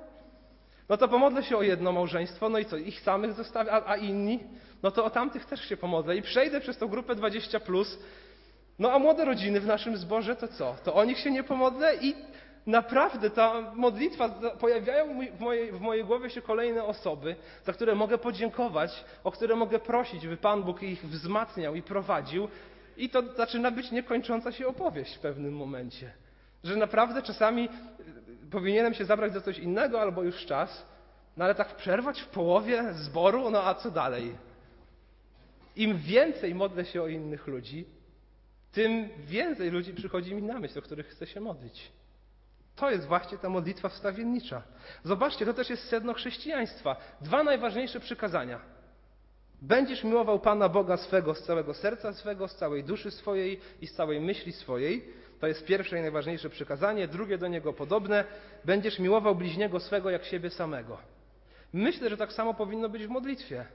No 0.89 0.97
to 0.97 1.07
pomodlę 1.07 1.43
się 1.43 1.57
o 1.57 1.61
jedno 1.61 1.91
małżeństwo, 1.91 2.49
no 2.49 2.59
i 2.59 2.65
co, 2.65 2.77
ich 2.77 2.99
samych 2.99 3.33
zostawię, 3.33 3.71
a, 3.71 3.89
a 3.89 3.95
inni? 3.95 4.39
No 4.83 4.91
to 4.91 5.05
o 5.05 5.09
tamtych 5.09 5.45
też 5.45 5.61
się 5.61 5.77
pomodlę 5.77 6.15
i 6.15 6.21
przejdę 6.21 6.59
przez 6.59 6.77
tą 6.77 6.87
grupę 6.87 7.15
20+, 7.15 7.59
plus, 7.59 7.99
No 8.79 8.91
a 8.91 8.99
młode 8.99 9.25
rodziny 9.25 9.59
w 9.59 9.65
naszym 9.65 9.97
zborze 9.97 10.35
to 10.35 10.47
co? 10.47 10.75
To 10.83 10.93
o 10.93 11.03
nich 11.03 11.19
się 11.19 11.31
nie 11.31 11.43
pomodlę 11.43 11.95
i 12.01 12.15
naprawdę 12.67 13.29
ta 13.29 13.71
modlitwa, 13.75 14.29
pojawiają 14.59 15.19
w 15.37 15.39
mojej, 15.39 15.71
w 15.71 15.81
mojej 15.81 16.05
głowie 16.05 16.29
się 16.29 16.41
kolejne 16.41 16.83
osoby, 16.83 17.35
za 17.63 17.73
które 17.73 17.95
mogę 17.95 18.17
podziękować, 18.17 19.05
o 19.23 19.31
które 19.31 19.55
mogę 19.55 19.79
prosić, 19.79 20.27
by 20.27 20.37
Pan 20.37 20.63
Bóg 20.63 20.83
ich 20.83 21.05
wzmacniał 21.07 21.75
i 21.75 21.81
prowadził. 21.81 22.47
I 22.97 23.09
to 23.09 23.23
zaczyna 23.35 23.71
być 23.71 23.91
niekończąca 23.91 24.51
się 24.51 24.67
opowieść 24.67 25.15
w 25.15 25.19
pewnym 25.19 25.55
momencie. 25.55 26.11
Że 26.63 26.75
naprawdę 26.75 27.21
czasami 27.21 27.69
y, 28.45 28.49
powinienem 28.51 28.93
się 28.93 29.05
zabrać 29.05 29.33
za 29.33 29.41
coś 29.41 29.59
innego 29.59 30.01
albo 30.01 30.23
już 30.23 30.45
czas, 30.45 30.85
no 31.37 31.45
ale 31.45 31.55
tak 31.55 31.75
przerwać 31.75 32.21
w 32.21 32.27
połowie 32.27 32.93
zboru, 32.93 33.49
no 33.49 33.63
a 33.63 33.75
co 33.75 33.91
dalej? 33.91 34.35
Im 35.75 35.97
więcej 35.97 36.55
modlę 36.55 36.85
się 36.85 37.01
o 37.01 37.07
innych 37.07 37.47
ludzi, 37.47 37.85
tym 38.71 39.09
więcej 39.17 39.71
ludzi 39.71 39.93
przychodzi 39.93 40.35
mi 40.35 40.43
na 40.43 40.59
myśl, 40.59 40.79
o 40.79 40.81
których 40.81 41.07
chcę 41.07 41.27
się 41.27 41.39
modlić. 41.39 41.91
To 42.75 42.91
jest 42.91 43.07
właśnie 43.07 43.37
ta 43.37 43.49
modlitwa 43.49 43.89
wstawiennicza. 43.89 44.63
Zobaczcie, 45.03 45.45
to 45.45 45.53
też 45.53 45.69
jest 45.69 45.87
sedno 45.87 46.13
chrześcijaństwa. 46.13 46.95
Dwa 47.21 47.43
najważniejsze 47.43 47.99
przykazania. 47.99 48.59
Będziesz 49.61 50.03
miłował 50.03 50.39
Pana 50.39 50.69
Boga 50.69 50.97
swego 50.97 51.35
z 51.35 51.43
całego 51.43 51.73
serca 51.73 52.13
swego, 52.13 52.47
z 52.47 52.55
całej 52.55 52.83
duszy 52.83 53.11
swojej 53.11 53.59
i 53.81 53.87
z 53.87 53.93
całej 53.93 54.21
myśli 54.21 54.51
swojej. 54.51 55.05
To 55.39 55.47
jest 55.47 55.65
pierwsze 55.65 55.99
i 55.99 56.01
najważniejsze 56.01 56.49
przykazanie. 56.49 57.07
Drugie 57.07 57.37
do 57.37 57.47
niego 57.47 57.73
podobne. 57.73 58.23
Będziesz 58.65 58.99
miłował 58.99 59.35
bliźniego 59.35 59.79
swego 59.79 60.09
jak 60.09 60.25
siebie 60.25 60.49
samego. 60.49 60.97
Myślę, 61.73 62.09
że 62.09 62.17
tak 62.17 62.33
samo 62.33 62.53
powinno 62.53 62.89
być 62.89 63.05
w 63.05 63.09
modlitwie. 63.09 63.65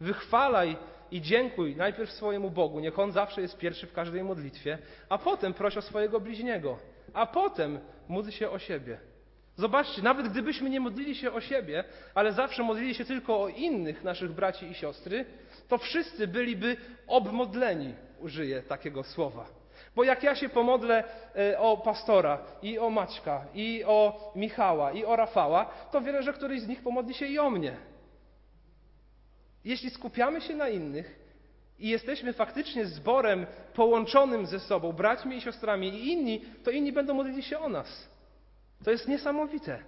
Wychwalaj 0.00 0.76
i 1.10 1.20
dziękuj 1.20 1.76
najpierw 1.76 2.12
swojemu 2.12 2.50
Bogu, 2.50 2.80
niech 2.80 2.98
On 2.98 3.12
zawsze 3.12 3.40
jest 3.40 3.58
pierwszy 3.58 3.86
w 3.86 3.92
każdej 3.92 4.24
modlitwie, 4.24 4.78
a 5.08 5.18
potem 5.18 5.54
proś 5.54 5.76
o 5.76 5.82
swojego 5.82 6.20
bliźniego, 6.20 6.78
a 7.14 7.26
potem 7.26 7.78
módl 8.08 8.30
się 8.30 8.50
o 8.50 8.58
siebie. 8.58 8.98
Zobaczcie, 9.56 10.02
nawet 10.02 10.28
gdybyśmy 10.28 10.70
nie 10.70 10.80
modlili 10.80 11.14
się 11.14 11.32
o 11.32 11.40
siebie, 11.40 11.84
ale 12.14 12.32
zawsze 12.32 12.62
modlili 12.62 12.94
się 12.94 13.04
tylko 13.04 13.42
o 13.42 13.48
innych 13.48 14.04
naszych 14.04 14.32
braci 14.32 14.66
i 14.66 14.74
siostry, 14.74 15.24
to 15.68 15.78
wszyscy 15.78 16.26
byliby 16.26 16.76
obmodleni, 17.06 17.94
użyję 18.20 18.62
takiego 18.62 19.02
słowa. 19.02 19.46
Bo 19.96 20.04
jak 20.04 20.22
ja 20.22 20.34
się 20.34 20.48
pomodlę 20.48 21.04
e, 21.36 21.58
o 21.58 21.76
pastora, 21.76 22.38
i 22.62 22.78
o 22.78 22.90
Maćka, 22.90 23.46
i 23.54 23.84
o 23.86 24.32
Michała, 24.36 24.92
i 24.92 25.04
o 25.04 25.16
Rafała, 25.16 25.64
to 25.64 26.00
wierzę, 26.00 26.22
że 26.22 26.32
któryś 26.32 26.60
z 26.60 26.68
nich 26.68 26.82
pomodli 26.82 27.14
się 27.14 27.26
i 27.26 27.38
o 27.38 27.50
mnie. 27.50 27.76
Jeśli 29.64 29.90
skupiamy 29.90 30.40
się 30.40 30.56
na 30.56 30.68
innych 30.68 31.29
i 31.80 31.88
jesteśmy 31.88 32.32
faktycznie 32.32 32.86
zborem 32.86 33.46
połączonym 33.74 34.46
ze 34.46 34.60
sobą, 34.60 34.92
braćmi 34.92 35.36
i 35.36 35.40
siostrami 35.40 35.88
i 35.88 36.12
inni, 36.12 36.40
to 36.64 36.70
inni 36.70 36.92
będą 36.92 37.14
modlili 37.14 37.42
się 37.42 37.58
o 37.58 37.68
nas. 37.68 38.08
To 38.84 38.90
jest 38.90 39.08
niesamowite. 39.08 39.78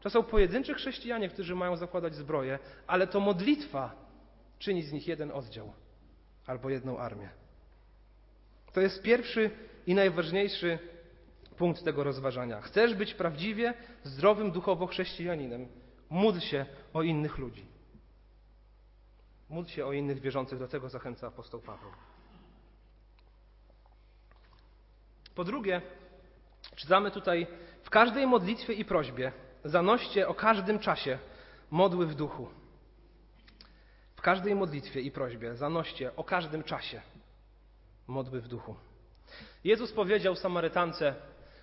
To 0.00 0.10
są 0.10 0.22
pojedynczy 0.22 0.74
chrześcijanie, 0.74 1.28
którzy 1.28 1.54
mają 1.54 1.76
zakładać 1.76 2.14
zbroję, 2.14 2.58
ale 2.86 3.06
to 3.06 3.20
modlitwa 3.20 3.92
czyni 4.58 4.82
z 4.82 4.92
nich 4.92 5.08
jeden 5.08 5.30
oddział 5.30 5.72
albo 6.46 6.70
jedną 6.70 6.98
armię. 6.98 7.28
To 8.72 8.80
jest 8.80 9.02
pierwszy 9.02 9.50
i 9.86 9.94
najważniejszy 9.94 10.78
punkt 11.58 11.84
tego 11.84 12.04
rozważania. 12.04 12.60
Chcesz 12.60 12.94
być 12.94 13.14
prawdziwie 13.14 13.74
zdrowym 14.04 14.50
duchowo 14.50 14.86
chrześcijaninem, 14.86 15.68
módl 16.10 16.38
się 16.38 16.66
o 16.94 17.02
innych 17.02 17.38
ludzi. 17.38 17.71
Módl 19.52 19.68
się 19.70 19.86
o 19.86 19.92
innych 19.92 20.20
wierzących, 20.20 20.58
do 20.58 20.68
tego 20.68 20.88
zachęca 20.88 21.26
apostoł 21.26 21.60
Paweł. 21.60 21.90
Po 25.34 25.44
drugie, 25.44 25.82
czytamy 26.76 27.10
tutaj 27.10 27.46
w 27.82 27.90
każdej 27.90 28.26
modlitwie 28.26 28.72
i 28.72 28.84
prośbie 28.84 29.32
zanoście 29.64 30.28
o 30.28 30.34
każdym 30.34 30.78
czasie 30.78 31.18
modły 31.70 32.06
w 32.06 32.14
duchu. 32.14 32.48
W 34.16 34.20
każdej 34.22 34.54
modlitwie 34.54 35.00
i 35.00 35.10
prośbie 35.10 35.56
zanoście 35.56 36.16
o 36.16 36.24
każdym 36.24 36.62
czasie 36.62 37.02
modły 38.06 38.40
w 38.40 38.48
duchu. 38.48 38.76
Jezus 39.64 39.92
powiedział 39.92 40.36
Samarytance, 40.36 41.14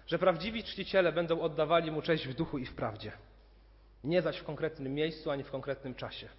że 0.08 0.20
prawdziwi 0.20 0.64
czciciele 0.64 1.12
będą 1.12 1.42
oddawali 1.42 1.92
mu 1.92 2.02
cześć 2.02 2.28
w 2.28 2.34
duchu 2.34 2.58
i 2.58 2.66
w 2.66 2.76
prawdzie. 2.76 3.12
Nie 4.04 4.22
zaś 4.22 4.38
w 4.38 4.44
konkretnym 4.44 4.94
miejscu 4.94 5.32
ani 5.32 5.44
w 5.44 5.52
konkretnym 5.52 5.96
czasie. 5.96 6.30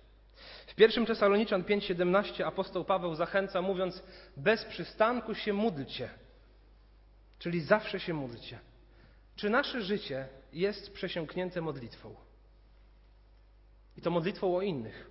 W 0.67 0.75
pierwszym 0.75 1.07
Tesaloniczan 1.07 1.63
5:17 1.63 2.43
apostoł 2.43 2.85
Paweł 2.85 3.15
zachęca 3.15 3.63
mówiąc: 3.63 4.03
bez 4.37 4.65
przystanku 4.65 5.35
się 5.35 5.53
módlcie. 5.53 6.11
Czyli 7.39 7.61
zawsze 7.61 8.01
się 8.01 8.15
módlcie. 8.15 8.59
Czy 9.37 9.51
nasze 9.51 9.83
życie 9.83 10.29
jest 10.53 10.93
przesiąknięte 10.93 11.61
modlitwą? 11.61 12.15
I 13.97 14.01
to 14.01 14.11
modlitwą 14.11 14.57
o 14.57 14.63
innych. 14.63 15.11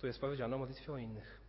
Tu 0.00 0.06
jest 0.06 0.20
powiedziane 0.20 0.56
o 0.56 0.58
modlitwie 0.58 0.92
o 0.92 0.98
innych. 0.98 1.40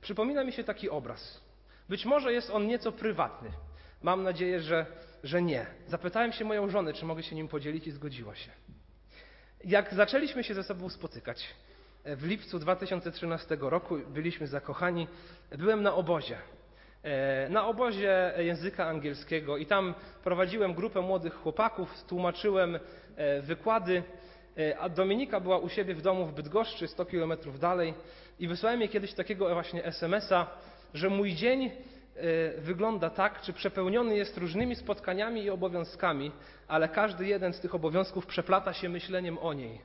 Przypomina 0.00 0.44
mi 0.44 0.52
się 0.52 0.64
taki 0.64 0.90
obraz. 0.90 1.40
Być 1.88 2.04
może 2.04 2.32
jest 2.32 2.50
on 2.50 2.66
nieco 2.66 2.92
prywatny. 2.92 3.50
Mam 4.02 4.22
nadzieję, 4.22 4.60
że, 4.60 4.86
że 5.24 5.42
nie. 5.42 5.66
Zapytałem 5.86 6.32
się 6.32 6.44
moją 6.44 6.70
żonę, 6.70 6.92
czy 6.92 7.04
mogę 7.04 7.22
się 7.22 7.36
nim 7.36 7.48
podzielić 7.48 7.86
i 7.86 7.90
zgodziła 7.90 8.34
się. 8.34 8.50
Jak 9.64 9.94
zaczęliśmy 9.94 10.44
się 10.44 10.54
ze 10.54 10.62
sobą 10.62 10.88
spotykać, 10.88 11.54
w 12.04 12.26
lipcu 12.26 12.58
2013 12.58 13.56
roku 13.60 13.98
byliśmy 14.08 14.46
zakochani. 14.46 15.08
Byłem 15.58 15.82
na 15.82 15.94
obozie. 15.94 16.38
E, 17.02 17.48
na 17.48 17.66
obozie 17.66 18.32
języka 18.38 18.86
angielskiego 18.86 19.56
i 19.56 19.66
tam 19.66 19.94
prowadziłem 20.24 20.74
grupę 20.74 21.00
młodych 21.00 21.34
chłopaków, 21.34 22.04
tłumaczyłem 22.04 22.78
e, 23.16 23.42
wykłady, 23.42 24.02
e, 24.58 24.78
a 24.78 24.88
Dominika 24.88 25.40
była 25.40 25.58
u 25.58 25.68
siebie 25.68 25.94
w 25.94 26.02
domu 26.02 26.26
w 26.26 26.32
Bydgoszczy, 26.32 26.88
100 26.88 27.04
kilometrów 27.04 27.58
dalej 27.58 27.94
i 28.38 28.48
wysłałem 28.48 28.80
jej 28.80 28.88
kiedyś 28.88 29.14
takiego 29.14 29.54
właśnie 29.54 29.84
SMS-a, 29.84 30.46
że 30.94 31.08
mój 31.08 31.34
dzień 31.34 31.70
wygląda 32.58 33.10
tak, 33.10 33.40
czy 33.40 33.52
przepełniony 33.52 34.16
jest 34.16 34.38
różnymi 34.38 34.76
spotkaniami 34.76 35.42
i 35.42 35.50
obowiązkami, 35.50 36.32
ale 36.68 36.88
każdy 36.88 37.26
jeden 37.26 37.52
z 37.52 37.60
tych 37.60 37.74
obowiązków 37.74 38.26
przeplata 38.26 38.72
się 38.72 38.88
myśleniem 38.88 39.38
o 39.38 39.52
niej. 39.52 39.80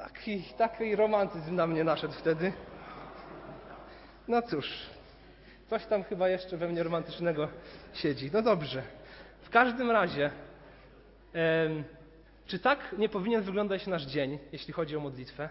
Taki, 0.00 0.42
taki 0.42 0.96
romantyzm 0.96 1.54
na 1.54 1.66
mnie 1.66 1.84
naszedł 1.84 2.14
wtedy. 2.14 2.52
No 4.28 4.42
cóż, 4.42 4.86
coś 5.70 5.86
tam 5.86 6.02
chyba 6.02 6.28
jeszcze 6.28 6.56
we 6.56 6.68
mnie 6.68 6.82
romantycznego 6.82 7.48
siedzi. 7.94 8.30
No 8.32 8.42
dobrze. 8.42 8.82
W 9.40 9.50
każdym 9.50 9.90
razie, 9.90 10.30
czy 12.46 12.58
tak 12.58 12.94
nie 12.98 13.08
powinien 13.08 13.42
wyglądać 13.42 13.86
nasz 13.86 14.02
dzień, 14.02 14.38
jeśli 14.52 14.72
chodzi 14.72 14.96
o 14.96 15.00
modlitwę? 15.00 15.48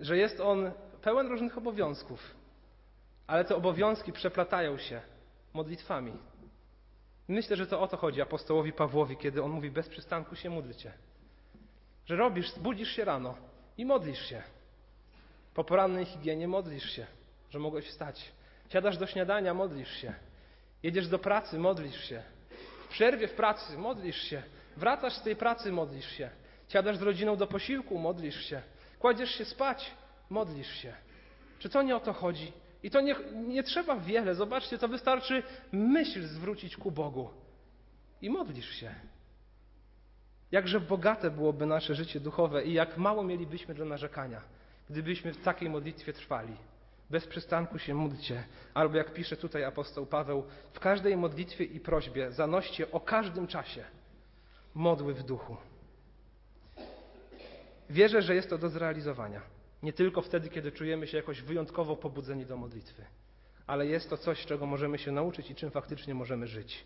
Że 0.00 0.16
jest 0.16 0.40
on 0.40 0.70
pełen 1.02 1.28
różnych 1.28 1.58
obowiązków, 1.58 2.34
ale 3.26 3.44
te 3.44 3.56
obowiązki 3.56 4.12
przeplatają 4.12 4.78
się 4.78 5.00
modlitwami. 5.54 6.12
Myślę, 7.28 7.56
że 7.56 7.66
to 7.66 7.80
o 7.80 7.88
to 7.88 7.96
chodzi 7.96 8.22
apostołowi 8.22 8.72
Pawłowi, 8.72 9.16
kiedy 9.16 9.42
on 9.42 9.50
mówi: 9.50 9.70
Bez 9.70 9.88
przystanku 9.88 10.36
się 10.36 10.50
módlcie. 10.50 10.92
Że 12.06 12.16
robisz, 12.16 12.58
budzisz 12.58 12.88
się 12.88 13.04
rano 13.04 13.34
i 13.78 13.84
modlisz 13.84 14.26
się. 14.26 14.42
Po 15.54 15.64
porannej 15.64 16.04
higienie 16.04 16.48
modlisz 16.48 16.90
się, 16.90 17.06
że 17.50 17.58
mogłeś 17.58 17.86
wstać. 17.86 18.32
Siadasz 18.68 18.98
do 18.98 19.06
śniadania, 19.06 19.54
modlisz 19.54 19.90
się. 19.90 20.14
Jedziesz 20.82 21.08
do 21.08 21.18
pracy, 21.18 21.58
modlisz 21.58 22.04
się. 22.08 22.22
W 22.84 22.88
przerwie 22.88 23.28
w 23.28 23.32
pracy, 23.32 23.78
modlisz 23.78 24.22
się. 24.22 24.42
Wracasz 24.76 25.12
z 25.12 25.22
tej 25.22 25.36
pracy, 25.36 25.72
modlisz 25.72 26.10
się. 26.10 26.30
Siadasz 26.68 26.96
z 26.96 27.02
rodziną 27.02 27.36
do 27.36 27.46
posiłku, 27.46 27.98
modlisz 27.98 28.44
się. 28.46 28.62
Kładziesz 28.98 29.30
się 29.30 29.44
spać, 29.44 29.90
modlisz 30.30 30.74
się. 30.74 30.94
Czy 31.58 31.68
to 31.68 31.82
nie 31.82 31.96
o 31.96 32.00
to 32.00 32.12
chodzi? 32.12 32.52
I 32.82 32.90
to 32.90 33.00
nie, 33.00 33.14
nie 33.32 33.62
trzeba 33.62 33.96
wiele. 33.96 34.34
Zobaczcie, 34.34 34.78
to 34.78 34.88
wystarczy 34.88 35.42
myśl 35.72 36.22
zwrócić 36.22 36.76
ku 36.76 36.90
Bogu. 36.90 37.30
I 38.22 38.30
modlisz 38.30 38.70
się. 38.70 38.94
Jakże 40.54 40.80
bogate 40.80 41.30
byłoby 41.30 41.66
nasze 41.66 41.94
życie 41.94 42.20
duchowe 42.20 42.64
i 42.64 42.72
jak 42.72 42.98
mało 42.98 43.22
mielibyśmy 43.22 43.74
do 43.74 43.84
narzekania, 43.84 44.40
gdybyśmy 44.90 45.32
w 45.32 45.42
takiej 45.42 45.70
modlitwie 45.70 46.12
trwali. 46.12 46.56
Bez 47.10 47.26
przystanku 47.26 47.78
się 47.78 47.94
módlcie, 47.94 48.44
albo 48.74 48.96
jak 48.96 49.14
pisze 49.14 49.36
tutaj 49.36 49.64
apostoł 49.64 50.06
Paweł, 50.06 50.44
w 50.72 50.80
każdej 50.80 51.16
modlitwie 51.16 51.64
i 51.64 51.80
prośbie 51.80 52.32
zanoście 52.32 52.92
o 52.92 53.00
każdym 53.00 53.46
czasie 53.46 53.84
modły 54.74 55.14
w 55.14 55.22
duchu. 55.22 55.56
Wierzę, 57.90 58.22
że 58.22 58.34
jest 58.34 58.50
to 58.50 58.58
do 58.58 58.68
zrealizowania. 58.68 59.40
Nie 59.82 59.92
tylko 59.92 60.22
wtedy, 60.22 60.48
kiedy 60.48 60.72
czujemy 60.72 61.06
się 61.06 61.16
jakoś 61.16 61.42
wyjątkowo 61.42 61.96
pobudzeni 61.96 62.46
do 62.46 62.56
modlitwy, 62.56 63.04
ale 63.66 63.86
jest 63.86 64.10
to 64.10 64.16
coś, 64.16 64.46
czego 64.46 64.66
możemy 64.66 64.98
się 64.98 65.12
nauczyć 65.12 65.50
i 65.50 65.54
czym 65.54 65.70
faktycznie 65.70 66.14
możemy 66.14 66.46
żyć. 66.46 66.84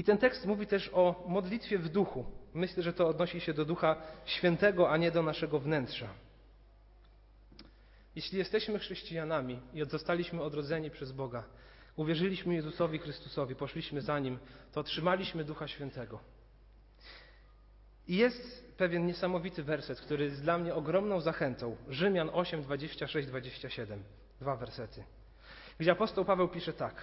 I 0.00 0.04
ten 0.04 0.18
tekst 0.18 0.46
mówi 0.46 0.66
też 0.66 0.90
o 0.92 1.24
modlitwie 1.28 1.78
w 1.78 1.88
duchu. 1.88 2.24
Myślę, 2.54 2.82
że 2.82 2.92
to 2.92 3.08
odnosi 3.08 3.40
się 3.40 3.54
do 3.54 3.64
ducha 3.64 3.96
świętego, 4.24 4.90
a 4.90 4.96
nie 4.96 5.10
do 5.10 5.22
naszego 5.22 5.58
wnętrza. 5.60 6.08
Jeśli 8.16 8.38
jesteśmy 8.38 8.78
chrześcijanami 8.78 9.60
i 9.74 9.84
zostaliśmy 9.84 10.42
odrodzeni 10.42 10.90
przez 10.90 11.12
Boga, 11.12 11.44
uwierzyliśmy 11.96 12.54
Jezusowi 12.54 12.98
Chrystusowi, 12.98 13.54
poszliśmy 13.54 14.00
za 14.00 14.18
Nim, 14.18 14.38
to 14.72 14.80
otrzymaliśmy 14.80 15.44
Ducha 15.44 15.68
Świętego. 15.68 16.20
I 18.08 18.16
jest 18.16 18.74
pewien 18.76 19.06
niesamowity 19.06 19.62
werset, 19.62 20.00
który 20.00 20.24
jest 20.24 20.42
dla 20.42 20.58
mnie 20.58 20.74
ogromną 20.74 21.20
zachętą. 21.20 21.76
Rzymian 21.88 22.30
8, 22.32 22.62
26, 22.62 23.28
27. 23.28 24.02
Dwa 24.40 24.56
wersety. 24.56 25.04
Gdzie 25.78 25.92
apostoł 25.92 26.24
Paweł 26.24 26.48
pisze 26.48 26.72
tak. 26.72 27.02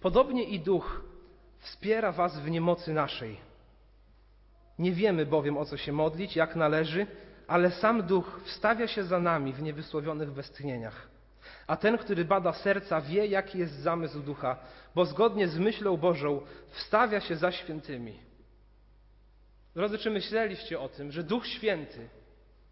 Podobnie 0.00 0.44
i 0.44 0.60
Duch 0.60 1.02
wspiera 1.60 2.12
was 2.12 2.40
w 2.40 2.50
niemocy 2.50 2.92
naszej. 2.92 3.36
Nie 4.78 4.92
wiemy 4.92 5.26
bowiem 5.26 5.58
o 5.58 5.64
co 5.64 5.76
się 5.76 5.92
modlić, 5.92 6.36
jak 6.36 6.56
należy, 6.56 7.06
ale 7.46 7.70
sam 7.70 8.02
Duch 8.02 8.40
wstawia 8.44 8.86
się 8.86 9.04
za 9.04 9.20
nami 9.20 9.52
w 9.52 9.62
niewysłowionych 9.62 10.32
westchnieniach. 10.32 11.08
A 11.66 11.76
ten, 11.76 11.98
który 11.98 12.24
bada 12.24 12.52
serca, 12.52 13.00
wie, 13.00 13.26
jaki 13.26 13.58
jest 13.58 13.74
zamysł 13.74 14.20
Ducha, 14.20 14.56
bo 14.94 15.04
zgodnie 15.04 15.48
z 15.48 15.58
myślą 15.58 15.96
Bożą 15.96 16.40
wstawia 16.70 17.20
się 17.20 17.36
za 17.36 17.52
świętymi. 17.52 18.18
Drodzy, 19.74 19.98
czy 19.98 20.10
myśleliście 20.10 20.80
o 20.80 20.88
tym, 20.88 21.12
że 21.12 21.22
Duch 21.22 21.46
Święty, 21.46 22.08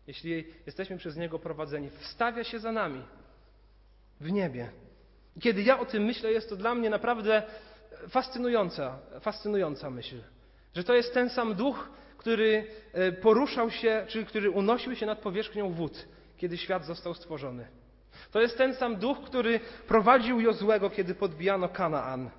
jeśli 0.07 0.45
jesteśmy 0.67 0.97
przez 0.97 1.17
Niego 1.17 1.39
prowadzeni, 1.39 1.91
wstawia 1.91 2.45
się 2.45 2.59
za 2.59 2.73
nami 2.73 3.03
w 4.21 4.33
niebie? 4.33 4.71
Kiedy 5.41 5.63
ja 5.63 5.81
o 5.81 5.85
tym 5.85 6.05
myślę, 6.05 6.33
jest 6.33 6.49
to 6.49 6.57
dla 6.57 6.75
mnie 6.75 6.91
naprawdę 6.91 7.43
fascynująca, 8.09 8.99
fascynująca 9.21 9.91
myśl. 9.91 10.17
Że 10.75 10.85
to 10.85 10.95
jest 10.95 11.15
ten 11.15 11.31
sam 11.31 11.55
duch, 11.55 11.89
który 12.17 12.67
e, 12.93 13.13
poruszał 13.13 13.71
się, 13.71 14.05
czy 14.09 14.25
który 14.25 14.51
unosił 14.51 14.97
się 14.97 15.07
nad 15.07 15.19
powierzchnią 15.19 15.71
wód, 15.71 16.09
kiedy 16.37 16.57
świat 16.57 16.85
został 16.85 17.15
stworzony. 17.15 17.69
To 18.31 18.41
jest 18.41 18.59
ten 18.59 18.75
sam 18.75 18.97
duch, 18.97 19.19
który 19.25 19.61
prowadził 19.89 20.41
Jozłego, 20.41 20.91
kiedy 20.91 21.15
podbijano 21.15 21.69
Kanaan. 21.69 22.31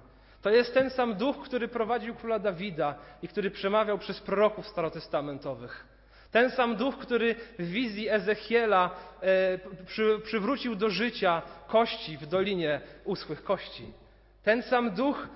To 0.41 0.49
jest 0.49 0.73
ten 0.73 0.89
sam 0.89 1.15
duch, 1.15 1.37
który 1.37 1.67
prowadził 1.67 2.15
króla 2.15 2.39
Dawida 2.39 2.95
i 3.21 3.27
który 3.27 3.51
przemawiał 3.51 3.97
przez 3.97 4.19
proroków 4.19 4.67
starotestamentowych. 4.67 5.85
Ten 6.31 6.51
sam 6.51 6.75
duch, 6.75 6.97
który 6.97 7.35
w 7.59 7.65
wizji 7.65 8.09
Ezechiela 8.09 8.95
e, 9.21 9.85
przy, 9.85 10.19
przywrócił 10.23 10.75
do 10.75 10.89
życia 10.89 11.41
kości 11.67 12.17
w 12.17 12.25
dolinie 12.25 12.81
uschłych 13.05 13.43
kości. 13.43 13.93
Ten 14.43 14.63
sam 14.63 14.91
duch, 14.91 15.27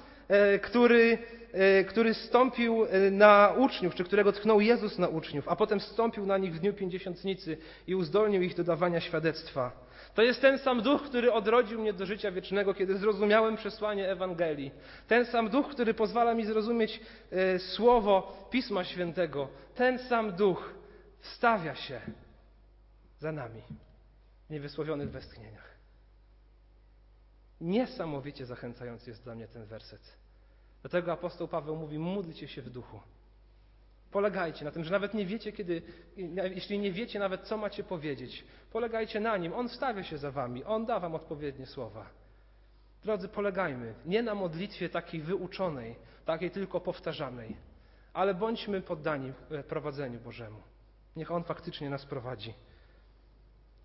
który, 0.61 1.17
e, 1.53 1.83
który 1.83 2.13
stąpił 2.13 2.85
e, 2.85 3.11
na 3.11 3.53
uczniów, 3.57 3.95
czy 3.95 4.03
którego 4.03 4.31
tchnął 4.31 4.61
Jezus 4.61 4.99
na 4.99 5.07
uczniów, 5.07 5.47
a 5.47 5.55
potem 5.55 5.79
stąpił 5.79 6.25
na 6.25 6.37
nich 6.37 6.55
w 6.55 6.59
dniu 6.59 6.73
pięćdziesiątnicy 6.73 7.57
i 7.87 7.95
uzdolnił 7.95 8.41
ich 8.41 8.55
do 8.55 8.63
dawania 8.63 9.01
świadectwa. 9.01 9.71
To 10.15 10.21
jest 10.21 10.41
ten 10.41 10.59
sam 10.59 10.81
duch, 10.81 11.03
który 11.03 11.33
odrodził 11.33 11.81
mnie 11.81 11.93
do 11.93 12.05
życia 12.05 12.31
wiecznego, 12.31 12.73
kiedy 12.73 12.97
zrozumiałem 12.97 13.55
przesłanie 13.55 14.11
Ewangelii. 14.11 14.71
Ten 15.07 15.25
sam 15.25 15.49
duch, 15.49 15.69
który 15.69 15.93
pozwala 15.93 16.33
mi 16.33 16.45
zrozumieć 16.45 16.99
e, 17.31 17.59
słowo 17.59 18.47
Pisma 18.51 18.83
Świętego. 18.83 19.47
Ten 19.75 19.99
sam 19.99 20.31
duch 20.31 20.73
wstawia 21.19 21.75
się 21.75 22.01
za 23.19 23.31
nami 23.31 23.61
niewysłowionych 24.49 25.11
westchnieniach. 25.11 25.72
Niesamowicie 27.63 28.45
zachęcający 28.45 29.09
jest 29.09 29.23
dla 29.23 29.35
mnie 29.35 29.47
ten 29.47 29.65
werset. 29.65 30.17
Dlatego 30.81 31.11
apostoł 31.11 31.47
Paweł 31.47 31.75
mówi: 31.75 31.99
módlcie 31.99 32.47
się 32.47 32.61
w 32.61 32.69
duchu. 32.69 32.99
Polegajcie 34.11 34.65
na 34.65 34.71
tym, 34.71 34.83
że 34.83 34.91
nawet 34.91 35.13
nie 35.13 35.25
wiecie, 35.25 35.51
kiedy, 35.51 35.81
jeśli 36.55 36.79
nie 36.79 36.91
wiecie 36.91 37.19
nawet, 37.19 37.41
co 37.41 37.57
macie 37.57 37.83
powiedzieć, 37.83 38.45
polegajcie 38.71 39.19
na 39.19 39.37
nim. 39.37 39.53
On 39.53 39.69
stawia 39.69 40.03
się 40.03 40.17
za 40.17 40.31
wami, 40.31 40.63
on 40.63 40.85
da 40.85 40.99
wam 40.99 41.15
odpowiednie 41.15 41.65
słowa. 41.65 42.09
Drodzy, 43.03 43.27
polegajmy 43.27 43.93
nie 44.05 44.23
na 44.23 44.35
modlitwie 44.35 44.89
takiej 44.89 45.21
wyuczonej, 45.21 45.95
takiej 46.25 46.51
tylko 46.51 46.81
powtarzanej, 46.81 47.57
ale 48.13 48.33
bądźmy 48.33 48.81
poddani 48.81 49.33
e, 49.51 49.63
prowadzeniu 49.63 50.19
Bożemu. 50.19 50.61
Niech 51.15 51.31
On 51.31 51.43
faktycznie 51.43 51.89
nas 51.89 52.05
prowadzi. 52.05 52.53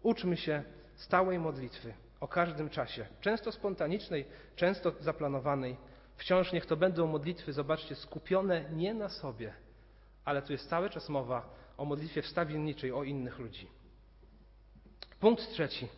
Uczmy 0.03 0.37
się 0.37 0.63
stałej 0.95 1.39
modlitwy 1.39 1.95
o 2.21 2.29
każdym 2.29 2.71
czasie, 2.71 3.07
często 3.21 3.53
spontanicznej, 3.53 4.25
często 4.57 4.93
zaplanowanej. 5.01 5.77
Wciąż 6.17 6.53
niech 6.53 6.67
to 6.67 6.77
będą 6.77 7.07
modlitwy, 7.07 7.53
zobaczcie, 7.53 7.95
skupione 7.95 8.71
nie 8.71 8.95
na 8.95 9.09
sobie, 9.09 9.55
ale 10.25 10.43
tu 10.43 10.53
jest 10.53 10.69
cały 10.69 10.91
czas 10.91 11.09
mowa 11.09 11.55
o 11.77 11.85
modlitwie 11.85 12.23
wstawienniczej 12.23 12.93
o 12.93 13.05
innych 13.05 13.39
ludzi. 13.39 13.69
Punkt 15.21 15.51
trzeci. 15.51 15.89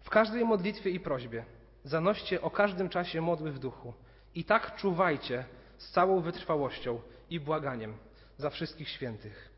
W 0.00 0.10
każdej 0.10 0.44
modlitwie 0.44 0.90
i 0.90 1.00
prośbie 1.00 1.44
zanoście 1.84 2.42
o 2.42 2.50
każdym 2.50 2.88
czasie 2.88 3.20
modły 3.20 3.52
w 3.52 3.58
duchu 3.58 3.94
i 4.34 4.44
tak 4.44 4.76
czuwajcie 4.76 5.44
z 5.78 5.90
całą 5.90 6.20
wytrwałością 6.20 7.00
i 7.30 7.40
błaganiem 7.40 7.96
za 8.36 8.50
wszystkich 8.50 8.88
świętych. 8.88 9.50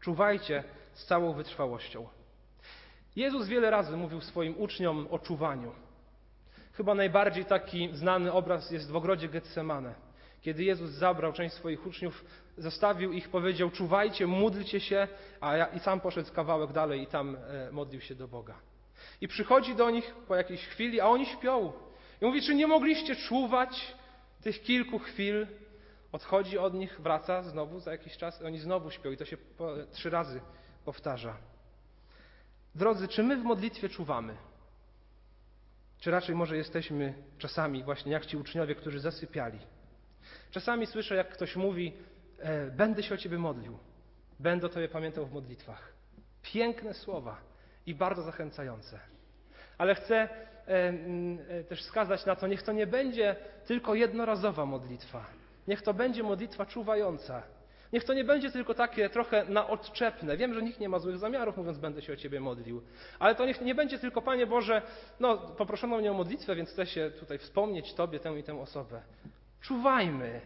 Czuwajcie 0.00 0.64
z 0.92 1.04
całą 1.04 1.32
wytrwałością. 1.32 2.08
Jezus 3.16 3.48
wiele 3.48 3.70
razy 3.70 3.96
mówił 3.96 4.20
swoim 4.20 4.54
uczniom 4.58 5.08
o 5.10 5.18
czuwaniu. 5.18 5.72
Chyba 6.72 6.94
najbardziej 6.94 7.44
taki 7.44 7.88
znany 7.92 8.32
obraz 8.32 8.70
jest 8.70 8.90
w 8.90 8.96
ogrodzie 8.96 9.28
Getsemane. 9.28 9.94
Kiedy 10.40 10.64
Jezus 10.64 10.90
zabrał 10.90 11.32
część 11.32 11.54
swoich 11.54 11.86
uczniów, 11.86 12.24
zostawił 12.58 13.12
ich, 13.12 13.28
powiedział: 13.28 13.70
Czuwajcie, 13.70 14.26
módlcie 14.26 14.80
się, 14.80 15.08
a 15.40 15.56
ja, 15.56 15.66
i 15.66 15.80
sam 15.80 16.00
poszedł 16.00 16.32
kawałek 16.32 16.72
dalej 16.72 17.02
i 17.02 17.06
tam 17.06 17.36
e, 17.36 17.72
modlił 17.72 18.00
się 18.00 18.14
do 18.14 18.28
Boga. 18.28 18.54
I 19.20 19.28
przychodzi 19.28 19.74
do 19.74 19.90
nich 19.90 20.14
po 20.28 20.36
jakiejś 20.36 20.66
chwili, 20.66 21.00
a 21.00 21.06
oni 21.06 21.26
śpią. 21.26 21.72
I 22.20 22.24
mówi: 22.24 22.42
Czy 22.42 22.54
nie 22.54 22.66
mogliście 22.66 23.16
czuwać 23.16 23.94
tych 24.42 24.62
kilku 24.62 24.98
chwil? 24.98 25.46
Odchodzi 26.12 26.58
od 26.58 26.74
nich, 26.74 27.00
wraca 27.00 27.42
znowu 27.42 27.80
za 27.80 27.92
jakiś 27.92 28.16
czas, 28.16 28.40
i 28.40 28.44
oni 28.44 28.58
znowu 28.58 28.90
śpią, 28.90 29.10
i 29.10 29.16
to 29.16 29.24
się 29.24 29.36
po, 29.36 29.72
trzy 29.92 30.10
razy 30.10 30.40
powtarza. 30.84 31.36
Drodzy, 32.74 33.08
czy 33.08 33.22
my 33.22 33.36
w 33.36 33.44
modlitwie 33.44 33.88
czuwamy? 33.88 34.36
Czy 35.98 36.10
raczej 36.10 36.34
może 36.34 36.56
jesteśmy 36.56 37.14
czasami 37.38 37.84
właśnie 37.84 38.12
jak 38.12 38.26
ci 38.26 38.36
uczniowie, 38.36 38.74
którzy 38.74 39.00
zasypiali? 39.00 39.58
Czasami 40.50 40.86
słyszę, 40.86 41.14
jak 41.14 41.28
ktoś 41.28 41.56
mówi: 41.56 41.92
e, 42.38 42.70
Będę 42.70 43.02
się 43.02 43.14
o 43.14 43.18
Ciebie 43.18 43.38
modlił, 43.38 43.78
będę 44.40 44.66
o 44.66 44.70
Tobie 44.70 44.88
pamiętał 44.88 45.26
w 45.26 45.32
modlitwach. 45.32 45.92
Piękne 46.42 46.94
słowa 46.94 47.36
i 47.86 47.94
bardzo 47.94 48.22
zachęcające. 48.22 49.00
Ale 49.78 49.94
chcę 49.94 50.14
e, 50.16 50.28
e, 51.48 51.64
też 51.64 51.80
wskazać 51.80 52.26
na 52.26 52.36
to, 52.36 52.46
niech 52.46 52.62
to 52.62 52.72
nie 52.72 52.86
będzie 52.86 53.36
tylko 53.66 53.94
jednorazowa 53.94 54.66
modlitwa. 54.66 55.26
Niech 55.68 55.82
to 55.82 55.94
będzie 55.94 56.22
modlitwa 56.22 56.66
czuwająca. 56.66 57.42
Niech 57.94 58.04
to 58.04 58.14
nie 58.14 58.24
będzie 58.24 58.50
tylko 58.50 58.74
takie 58.74 59.10
trochę 59.10 59.44
naodczepne. 59.44 60.36
Wiem, 60.36 60.54
że 60.54 60.62
nikt 60.62 60.80
nie 60.80 60.88
ma 60.88 60.98
złych 60.98 61.18
zamiarów, 61.18 61.56
mówiąc, 61.56 61.78
będę 61.78 62.02
się 62.02 62.12
o 62.12 62.16
Ciebie 62.16 62.40
modlił. 62.40 62.82
Ale 63.18 63.34
to 63.34 63.46
niech 63.46 63.60
nie 63.60 63.74
będzie 63.74 63.98
tylko, 63.98 64.22
Panie 64.22 64.46
Boże, 64.46 64.82
no, 65.20 65.38
poproszono 65.38 65.98
mnie 65.98 66.10
o 66.10 66.14
modlitwę, 66.14 66.56
więc 66.56 66.70
chcę 66.70 66.86
się 66.86 67.10
tutaj 67.20 67.38
wspomnieć 67.38 67.94
Tobie, 67.94 68.20
tę 68.20 68.38
i 68.38 68.42
tę 68.42 68.60
osobę. 68.60 69.02
Czuwajmy. 69.60 70.40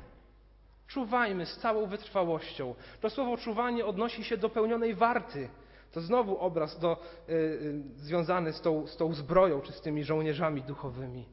Czuwajmy 0.87 1.46
z 1.46 1.56
całą 1.56 1.87
wytrwałością. 1.87 2.74
To 3.00 3.11
słowo 3.11 3.37
czuwanie 3.37 3.87
odnosi 3.87 4.24
się 4.24 4.37
do 4.37 4.48
pełnionej 4.48 4.94
warty. 4.94 5.48
To 5.92 6.00
znowu 6.00 6.38
obraz 6.38 6.78
do, 6.78 6.96
y, 7.28 7.32
y, 7.32 7.82
związany 7.96 8.52
z 8.52 8.61
tą, 8.61 8.87
z 8.87 8.96
tą 8.96 9.14
zbroją, 9.14 9.61
czy 9.61 9.72
z 9.72 9.80
tymi 9.80 10.04
żołnierzami 10.04 10.62
duchowymi. 10.62 11.24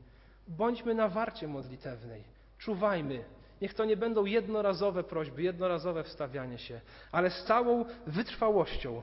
Bądźmy 0.47 0.93
na 0.93 1.07
warcie 1.07 1.47
modlitewnej. 1.47 2.23
Czuwajmy. 2.57 3.23
Niech 3.61 3.73
to 3.73 3.85
nie 3.85 3.97
będą 3.97 4.25
jednorazowe 4.25 5.03
prośby, 5.03 5.43
jednorazowe 5.43 6.03
wstawianie 6.03 6.57
się, 6.57 6.81
ale 7.11 7.29
z 7.29 7.43
całą 7.43 7.85
wytrwałością. 8.07 9.01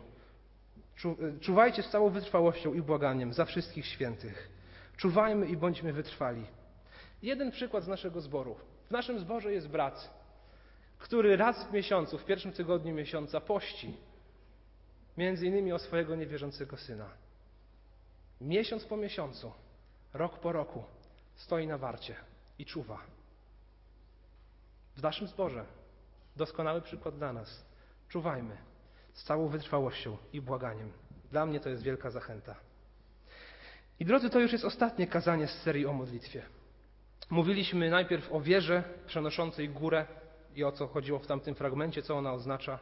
Y, 1.05 1.41
czuwajcie 1.41 1.83
z 1.83 1.91
całą 1.91 2.11
wytrwałością 2.11 2.75
i 2.75 2.83
błaganiem 2.83 3.33
za 3.33 3.45
wszystkich 3.45 3.87
świętych. 3.87 4.49
Czuwajmy 4.97 5.47
i 5.47 5.57
bądźmy 5.57 5.93
wytrwali. 5.93 6.47
Jeden 7.23 7.51
przykład 7.51 7.85
z 7.85 7.89
naszego 7.89 8.21
zboru. 8.21 8.57
W 8.89 8.91
naszym 8.91 9.19
zborze 9.19 9.53
jest 9.53 9.69
brat, 9.69 10.23
który 10.99 11.37
raz 11.37 11.69
w 11.69 11.73
miesiącu, 11.73 12.19
w 12.19 12.25
pierwszym 12.25 12.53
tygodniu 12.53 12.95
miesiąca 12.95 13.41
pości, 13.41 13.97
między 15.17 15.47
innymi 15.47 15.73
o 15.73 15.79
swojego 15.79 16.17
niewierzącego 16.17 16.77
syna. 16.77 17.11
Miesiąc 18.41 18.85
po 18.85 18.97
miesiącu, 18.97 19.53
rok 20.15 20.39
po 20.39 20.53
roku 20.53 20.85
stoi 21.35 21.67
na 21.67 21.79
warcie 21.79 22.15
i 22.59 22.67
czuwa. 22.67 22.99
W 24.97 25.03
naszym 25.03 25.27
zborze 25.27 25.65
doskonały 26.37 26.83
przykład 26.83 27.17
dla 27.17 27.33
nas. 27.33 27.65
Czuwajmy 28.09 28.57
z 29.13 29.25
całą 29.25 29.49
wytrwałością 29.49 30.17
i 30.33 30.41
błaganiem. 30.41 30.93
Dla 31.31 31.47
mnie 31.47 31.61
to 31.61 31.69
jest 31.69 31.83
wielka 31.83 32.11
zachęta. 32.11 32.57
I 34.01 34.05
drodzy, 34.05 34.31
to 34.31 34.41
już 34.41 34.53
jest 34.53 34.65
ostatnie 34.65 35.07
kazanie 35.07 35.47
z 35.49 35.63
serii 35.63 35.87
o 35.87 35.93
modlitwie. 35.93 36.43
Mówiliśmy 37.31 37.91
najpierw 37.91 38.33
o 38.33 38.41
wierze 38.41 38.85
przenoszącej 39.07 39.69
górę 39.69 40.07
i 40.55 40.65
o 40.65 40.73
co 40.73 40.87
chodziło 40.87 41.19
w 41.19 41.27
tamtym 41.27 41.55
fragmencie, 41.55 42.03
co 42.03 42.17
ona 42.17 42.33
oznacza. 42.33 42.79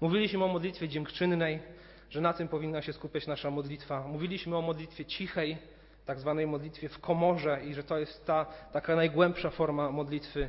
Mówiliśmy 0.00 0.44
o 0.44 0.48
modlitwie 0.48 0.88
dziękczynnej, 0.88 1.62
że 2.10 2.20
na 2.20 2.32
tym 2.32 2.48
powinna 2.48 2.82
się 2.82 2.92
skupiać 2.92 3.26
nasza 3.26 3.50
modlitwa. 3.50 4.08
Mówiliśmy 4.08 4.56
o 4.56 4.62
modlitwie 4.62 5.04
cichej, 5.04 5.58
tak 6.06 6.20
zwanej 6.20 6.46
modlitwie 6.46 6.88
w 6.88 6.98
komorze 6.98 7.60
i 7.64 7.74
że 7.74 7.84
to 7.84 7.98
jest 7.98 8.26
ta 8.26 8.44
taka 8.72 8.96
najgłębsza 8.96 9.50
forma 9.50 9.90
modlitwy. 9.90 10.48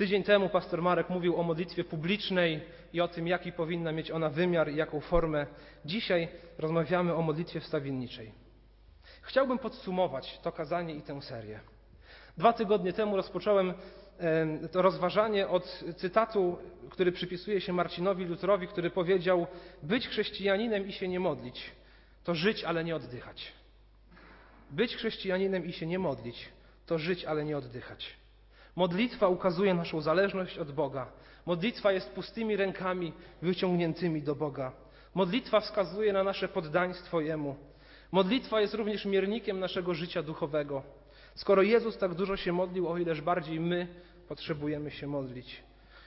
Tydzień 0.00 0.22
temu 0.22 0.48
pastor 0.48 0.82
Marek 0.82 1.10
mówił 1.10 1.40
o 1.40 1.42
modlitwie 1.42 1.84
publicznej 1.84 2.60
i 2.92 3.00
o 3.00 3.08
tym, 3.08 3.26
jaki 3.26 3.52
powinna 3.52 3.92
mieć 3.92 4.10
ona 4.10 4.28
wymiar 4.28 4.72
i 4.72 4.76
jaką 4.76 5.00
formę. 5.00 5.46
Dzisiaj 5.84 6.28
rozmawiamy 6.58 7.14
o 7.14 7.22
modlitwie 7.22 7.60
wstawienniczej. 7.60 8.32
Chciałbym 9.22 9.58
podsumować 9.58 10.40
to 10.42 10.52
kazanie 10.52 10.94
i 10.94 11.02
tę 11.02 11.22
serię. 11.22 11.60
Dwa 12.38 12.52
tygodnie 12.52 12.92
temu 12.92 13.16
rozpocząłem 13.16 13.74
to 14.72 14.82
rozważanie 14.82 15.48
od 15.48 15.84
cytatu, 15.96 16.58
który 16.90 17.12
przypisuje 17.12 17.60
się 17.60 17.72
Marcinowi 17.72 18.24
Lutrowi, 18.24 18.68
który 18.68 18.90
powiedział: 18.90 19.46
Być 19.82 20.08
chrześcijaninem 20.08 20.88
i 20.88 20.92
się 20.92 21.08
nie 21.08 21.20
modlić, 21.20 21.70
to 22.24 22.34
żyć, 22.34 22.64
ale 22.64 22.84
nie 22.84 22.96
oddychać. 22.96 23.52
Być 24.70 24.96
chrześcijaninem 24.96 25.66
i 25.66 25.72
się 25.72 25.86
nie 25.86 25.98
modlić, 25.98 26.48
to 26.86 26.98
żyć, 26.98 27.24
ale 27.24 27.44
nie 27.44 27.56
oddychać. 27.56 28.19
Modlitwa 28.76 29.28
ukazuje 29.28 29.74
naszą 29.74 30.00
zależność 30.00 30.58
od 30.58 30.72
Boga. 30.72 31.06
Modlitwa 31.46 31.92
jest 31.92 32.10
pustymi 32.10 32.56
rękami 32.56 33.12
wyciągniętymi 33.42 34.22
do 34.22 34.34
Boga. 34.34 34.72
Modlitwa 35.14 35.60
wskazuje 35.60 36.12
na 36.12 36.24
nasze 36.24 36.48
poddaństwo 36.48 37.20
Jemu. 37.20 37.56
Modlitwa 38.12 38.60
jest 38.60 38.74
również 38.74 39.04
miernikiem 39.04 39.60
naszego 39.60 39.94
życia 39.94 40.22
duchowego. 40.22 40.82
Skoro 41.34 41.62
Jezus 41.62 41.98
tak 41.98 42.14
dużo 42.14 42.36
się 42.36 42.52
modlił, 42.52 42.88
o 42.88 42.98
ileż 42.98 43.20
bardziej 43.20 43.60
my 43.60 43.86
potrzebujemy 44.28 44.90
się 44.90 45.06
modlić. 45.06 45.62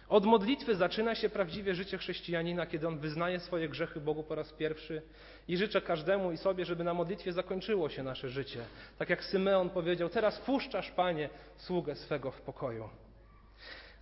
Od 0.09 0.25
modlitwy 0.25 0.75
zaczyna 0.75 1.15
się 1.15 1.29
prawdziwie 1.29 1.75
życie 1.75 1.97
chrześcijanina, 1.97 2.65
kiedy 2.65 2.87
on 2.87 2.99
wyznaje 2.99 3.39
swoje 3.39 3.69
grzechy 3.69 4.01
Bogu 4.01 4.23
po 4.23 4.35
raz 4.35 4.53
pierwszy 4.53 5.01
i 5.47 5.57
życzę 5.57 5.81
każdemu 5.81 6.31
i 6.31 6.37
sobie, 6.37 6.65
żeby 6.65 6.83
na 6.83 6.93
modlitwie 6.93 7.33
zakończyło 7.33 7.89
się 7.89 8.03
nasze 8.03 8.29
życie. 8.29 8.65
Tak 8.97 9.09
jak 9.09 9.23
Symeon 9.23 9.69
powiedział, 9.69 10.09
teraz 10.09 10.39
puszczasz, 10.39 10.91
Panie, 10.91 11.29
sługę 11.57 11.95
swego 11.95 12.31
w 12.31 12.41
pokoju. 12.41 12.89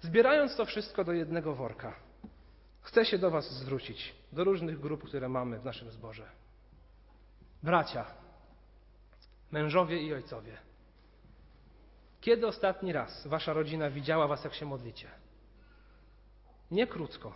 Zbierając 0.02 0.56
to 0.56 0.66
wszystko 0.66 1.04
do 1.04 1.14
jednego 1.14 1.56
worka, 1.56 1.96
chcę 2.82 3.06
się 3.06 3.18
do 3.18 3.32
Was 3.32 3.52
zwrócić, 3.54 4.14
do 4.32 4.44
różnych 4.44 4.80
grup, 4.80 5.04
które 5.04 5.30
mamy 5.30 5.60
w 5.60 5.66
naszym 5.66 5.92
zborze. 5.92 6.30
Bracia, 7.64 8.06
mężowie 9.52 10.02
i 10.02 10.14
ojcowie, 10.14 10.58
kiedy 12.22 12.48
ostatni 12.48 12.94
raz 12.94 13.28
Wasza 13.28 13.54
rodzina 13.54 13.90
widziała 13.90 14.28
Was, 14.28 14.44
jak 14.44 14.54
się 14.54 14.66
modlicie? 14.66 15.21
Nie 16.72 16.88
krótko, 16.88 17.34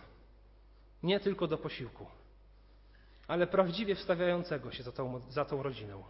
nie 1.02 1.20
tylko 1.20 1.46
do 1.46 1.58
posiłku, 1.58 2.06
ale 3.28 3.46
prawdziwie 3.46 3.94
wstawiającego 3.94 4.72
się 4.72 4.82
za 4.82 4.92
tą, 4.92 5.20
za 5.30 5.44
tą 5.44 5.62
rodziną. 5.62 6.04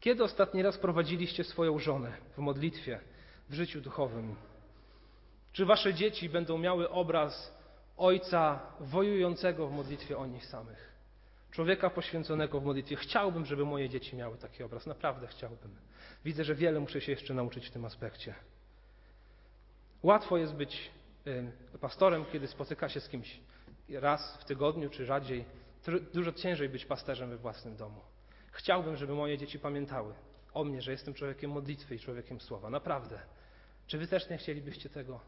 Kiedy 0.00 0.24
ostatni 0.24 0.62
raz 0.62 0.78
prowadziliście 0.78 1.44
swoją 1.44 1.78
żonę 1.78 2.12
w 2.36 2.38
modlitwie, 2.38 3.00
w 3.48 3.54
życiu 3.54 3.80
duchowym? 3.80 4.36
Czy 5.52 5.66
wasze 5.66 5.94
dzieci 5.94 6.28
będą 6.28 6.58
miały 6.58 6.90
obraz 6.90 7.54
ojca 7.96 8.60
wojującego 8.80 9.66
w 9.66 9.72
modlitwie 9.72 10.18
o 10.18 10.26
nich 10.26 10.46
samych? 10.46 10.90
Człowieka 11.50 11.90
poświęconego 11.90 12.60
w 12.60 12.64
modlitwie. 12.64 12.96
Chciałbym, 12.96 13.46
żeby 13.46 13.64
moje 13.64 13.88
dzieci 13.88 14.16
miały 14.16 14.36
taki 14.38 14.62
obraz. 14.62 14.86
Naprawdę 14.86 15.26
chciałbym. 15.26 15.76
Widzę, 16.24 16.44
że 16.44 16.54
wiele 16.54 16.80
muszę 16.80 17.00
się 17.00 17.12
jeszcze 17.12 17.34
nauczyć 17.34 17.68
w 17.68 17.70
tym 17.70 17.84
aspekcie. 17.84 18.34
Łatwo 20.02 20.36
jest 20.36 20.54
być 20.54 20.90
pastorem, 21.80 22.24
kiedy 22.32 22.46
spotyka 22.46 22.88
się 22.88 23.00
z 23.00 23.08
kimś 23.08 23.40
raz 23.88 24.36
w 24.40 24.44
tygodniu 24.44 24.90
czy 24.90 25.06
rzadziej. 25.06 25.44
Dużo 26.14 26.32
ciężej 26.32 26.68
być 26.68 26.86
pasterzem 26.86 27.30
we 27.30 27.36
własnym 27.36 27.76
domu. 27.76 28.00
Chciałbym, 28.52 28.96
żeby 28.96 29.14
moje 29.14 29.38
dzieci 29.38 29.58
pamiętały 29.58 30.14
o 30.54 30.64
mnie, 30.64 30.82
że 30.82 30.92
jestem 30.92 31.14
człowiekiem 31.14 31.50
modlitwy 31.50 31.94
i 31.94 31.98
człowiekiem 31.98 32.40
słowa. 32.40 32.70
Naprawdę. 32.70 33.20
Czy 33.86 33.98
wy 33.98 34.06
też 34.06 34.30
nie 34.30 34.38
chcielibyście 34.38 34.88
tego? 34.88 35.20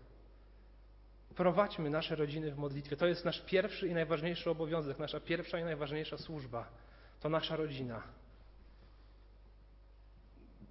Prowadźmy 1.37 1.90
nasze 1.90 2.16
rodziny 2.16 2.52
w 2.52 2.59
modlitwie. 2.59 2.96
To 2.96 3.07
jest 3.07 3.24
nasz 3.24 3.40
pierwszy 3.40 3.88
i 3.88 3.94
najważniejszy 3.94 4.50
obowiązek, 4.50 4.98
nasza 4.98 5.20
pierwsza 5.20 5.59
i 5.59 5.64
najważniejsza 5.64 6.18
służba. 6.18 6.68
To 7.20 7.28
nasza 7.28 7.57
rodzina. 7.57 8.02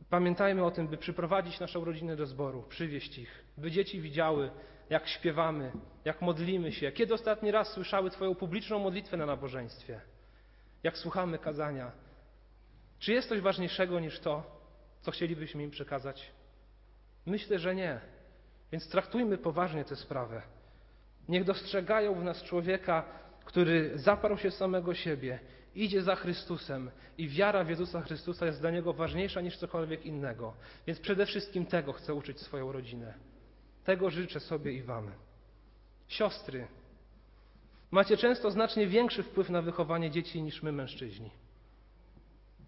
Pamiętajmy 0.09 0.65
o 0.65 0.71
tym, 0.71 0.87
by 0.87 0.97
przyprowadzić 0.97 1.59
naszą 1.59 1.85
rodzinę 1.85 2.15
do 2.15 2.25
zboru, 2.25 2.63
przywieźć 2.63 3.17
ich, 3.17 3.45
by 3.57 3.71
dzieci 3.71 4.01
widziały, 4.01 4.51
jak 4.91 5.07
śpiewamy, 5.07 5.71
jak 6.05 6.21
modlimy 6.21 6.71
się. 6.71 6.91
Kiedy 6.91 7.13
ostatni 7.13 7.51
raz 7.51 7.67
słyszały 7.67 8.09
Twoją 8.09 8.35
publiczną 8.35 8.79
modlitwę 8.79 9.17
na 9.17 9.25
nabożeństwie? 9.25 10.01
Jak 10.83 10.97
słuchamy 10.97 11.37
kazania? 11.37 11.91
Czy 12.99 13.13
jest 13.13 13.29
coś 13.29 13.41
ważniejszego 13.41 13.99
niż 13.99 14.19
to, 14.19 14.43
co 15.01 15.11
chcielibyśmy 15.11 15.63
im 15.63 15.71
przekazać? 15.71 16.31
Myślę, 17.25 17.59
że 17.59 17.75
nie. 17.75 17.99
Więc 18.71 18.89
traktujmy 18.89 19.37
poważnie 19.37 19.85
tę 19.85 19.95
sprawę. 19.95 20.41
Niech 21.29 21.43
dostrzegają 21.43 22.13
w 22.13 22.23
nas 22.23 22.43
człowieka, 22.43 23.05
który 23.45 23.91
zaparł 23.95 24.37
się 24.37 24.51
samego 24.51 24.93
siebie, 24.93 25.39
idzie 25.75 26.01
za 26.01 26.15
Chrystusem 26.15 26.91
i 27.17 27.29
wiara 27.29 27.63
w 27.63 27.69
Jezusa 27.69 28.01
Chrystusa 28.01 28.45
jest 28.45 28.61
dla 28.61 28.71
niego 28.71 28.93
ważniejsza 28.93 29.41
niż 29.41 29.57
cokolwiek 29.57 30.05
innego. 30.05 30.53
Więc 30.87 30.99
przede 30.99 31.25
wszystkim 31.25 31.65
tego 31.65 31.93
chcę 31.93 32.13
uczyć 32.13 32.39
swoją 32.39 32.71
rodzinę. 32.71 33.30
Tego 33.83 34.09
życzę 34.09 34.39
sobie 34.39 34.73
i 34.73 34.81
Wam. 34.81 35.11
Siostry, 36.07 36.67
macie 37.91 38.17
często 38.17 38.51
znacznie 38.51 38.87
większy 38.87 39.23
wpływ 39.23 39.49
na 39.49 39.61
wychowanie 39.61 40.11
dzieci 40.11 40.41
niż 40.41 40.63
my, 40.63 40.71
mężczyźni. 40.71 41.31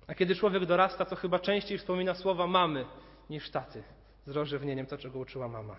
A 0.08 0.16
kiedy 0.16 0.36
człowiek 0.36 0.66
dorasta, 0.66 1.06
to 1.06 1.16
chyba 1.16 1.40
częściej 1.40 1.78
wspomina 1.78 2.16
słowa 2.16 2.48
mamy 2.48 2.86
niż 3.30 3.50
taty, 3.50 3.84
z 4.26 4.30
rozrzewnieniem 4.30 4.86
to, 4.86 4.98
czego 4.98 5.20
uczyła 5.20 5.48
mama. 5.48 5.76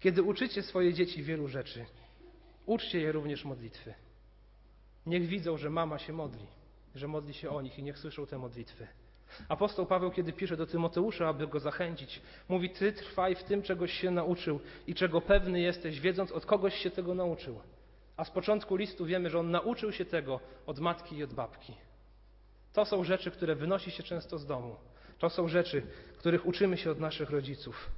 Kiedy 0.00 0.22
uczycie 0.22 0.62
swoje 0.62 0.94
dzieci 0.94 1.22
wielu 1.22 1.48
rzeczy, 1.48 1.86
uczcie 2.66 3.00
je 3.00 3.12
również 3.12 3.44
modlitwy. 3.44 3.94
Niech 5.06 5.26
widzą, 5.26 5.56
że 5.56 5.70
mama 5.70 5.98
się 5.98 6.12
modli, 6.12 6.46
że 6.94 7.08
modli 7.08 7.34
się 7.34 7.50
o 7.50 7.62
nich 7.62 7.78
i 7.78 7.82
niech 7.82 7.98
słyszą 7.98 8.26
te 8.26 8.38
modlitwy. 8.38 8.86
Apostoł 9.48 9.86
Paweł, 9.86 10.10
kiedy 10.10 10.32
pisze 10.32 10.56
do 10.56 10.66
Tymoteusza, 10.66 11.28
aby 11.28 11.46
go 11.46 11.60
zachęcić, 11.60 12.22
mówi: 12.48 12.70
Ty 12.70 12.92
trwaj 12.92 13.34
w 13.34 13.44
tym, 13.44 13.62
czegoś 13.62 13.92
się 13.92 14.10
nauczył 14.10 14.60
i 14.86 14.94
czego 14.94 15.20
pewny 15.20 15.60
jesteś, 15.60 16.00
wiedząc, 16.00 16.32
od 16.32 16.46
kogoś 16.46 16.74
się 16.74 16.90
tego 16.90 17.14
nauczył. 17.14 17.60
A 18.16 18.24
z 18.24 18.30
początku 18.30 18.76
listu 18.76 19.06
wiemy, 19.06 19.30
że 19.30 19.38
on 19.38 19.50
nauczył 19.50 19.92
się 19.92 20.04
tego 20.04 20.40
od 20.66 20.78
matki 20.78 21.16
i 21.16 21.24
od 21.24 21.34
babki. 21.34 21.74
To 22.72 22.84
są 22.84 23.04
rzeczy, 23.04 23.30
które 23.30 23.54
wynosi 23.54 23.90
się 23.90 24.02
często 24.02 24.38
z 24.38 24.46
domu. 24.46 24.76
To 25.18 25.30
są 25.30 25.48
rzeczy, 25.48 25.82
których 26.18 26.46
uczymy 26.46 26.76
się 26.76 26.90
od 26.90 27.00
naszych 27.00 27.30
rodziców. 27.30 27.90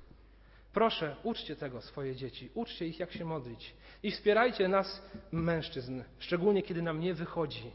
Proszę, 0.72 1.16
uczcie 1.22 1.56
tego 1.56 1.80
swoje 1.80 2.16
dzieci, 2.16 2.50
uczcie 2.54 2.86
ich, 2.86 2.98
jak 2.98 3.12
się 3.12 3.24
modlić. 3.24 3.74
I 4.02 4.10
wspierajcie 4.10 4.68
nas, 4.68 5.02
mężczyzn, 5.32 6.02
szczególnie 6.18 6.62
kiedy 6.62 6.82
nam 6.82 7.00
nie 7.00 7.14
wychodzi, 7.14 7.70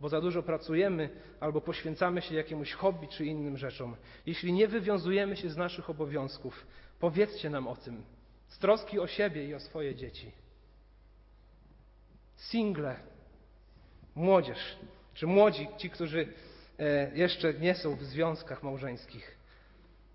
bo 0.00 0.08
za 0.08 0.20
dużo 0.20 0.42
pracujemy 0.42 1.10
albo 1.40 1.60
poświęcamy 1.60 2.22
się 2.22 2.34
jakiemuś 2.34 2.72
hobby 2.72 3.08
czy 3.08 3.24
innym 3.24 3.56
rzeczom. 3.56 3.96
Jeśli 4.26 4.52
nie 4.52 4.68
wywiązujemy 4.68 5.36
się 5.36 5.50
z 5.50 5.56
naszych 5.56 5.90
obowiązków, 5.90 6.66
powiedzcie 7.00 7.50
nam 7.50 7.68
o 7.68 7.76
tym, 7.76 8.04
z 8.48 8.58
troski 8.58 8.98
o 8.98 9.06
siebie 9.06 9.44
i 9.44 9.54
o 9.54 9.60
swoje 9.60 9.94
dzieci. 9.94 10.32
Single, 12.36 12.96
młodzież, 14.14 14.76
czy 15.14 15.26
młodzi, 15.26 15.68
ci, 15.76 15.90
którzy 15.90 16.28
e, 16.78 17.10
jeszcze 17.14 17.54
nie 17.54 17.74
są 17.74 17.96
w 17.96 18.02
związkach 18.02 18.62
małżeńskich. 18.62 19.36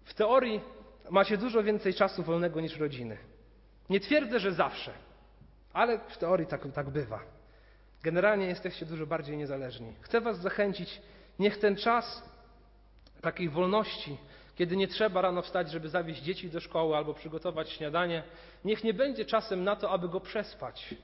W 0.05 0.13
teorii 0.13 0.61
macie 1.09 1.37
dużo 1.37 1.63
więcej 1.63 1.93
czasu 1.93 2.23
wolnego 2.23 2.61
niż 2.61 2.77
rodziny. 2.77 3.17
Nie 3.89 3.99
twierdzę, 3.99 4.39
że 4.39 4.53
zawsze, 4.53 4.93
ale 5.73 5.99
w 5.99 6.17
teorii 6.17 6.47
tak, 6.47 6.67
tak 6.73 6.89
bywa. 6.89 7.40
Generalnie 8.03 8.45
jesteście 8.45 8.85
dużo 8.85 9.05
bardziej 9.05 9.37
niezależni. 9.37 9.93
Chcę 10.01 10.21
Was 10.21 10.41
zachęcić, 10.41 11.01
niech 11.39 11.57
ten 11.57 11.75
czas 11.75 12.31
takiej 13.21 13.49
wolności, 13.49 14.17
kiedy 14.55 14.77
nie 14.77 14.87
trzeba 14.87 15.21
rano 15.21 15.41
wstać, 15.41 15.71
żeby 15.71 15.89
zawieźć 15.89 16.21
dzieci 16.21 16.49
do 16.49 16.59
szkoły 16.59 16.95
albo 16.97 17.13
przygotować 17.13 17.69
śniadanie, 17.69 18.23
niech 18.65 18.83
nie 18.83 18.93
będzie 18.93 19.25
czasem 19.25 19.63
na 19.63 19.75
to, 19.75 19.89
aby 19.89 20.09
go 20.09 20.19
przespać. 20.19 20.95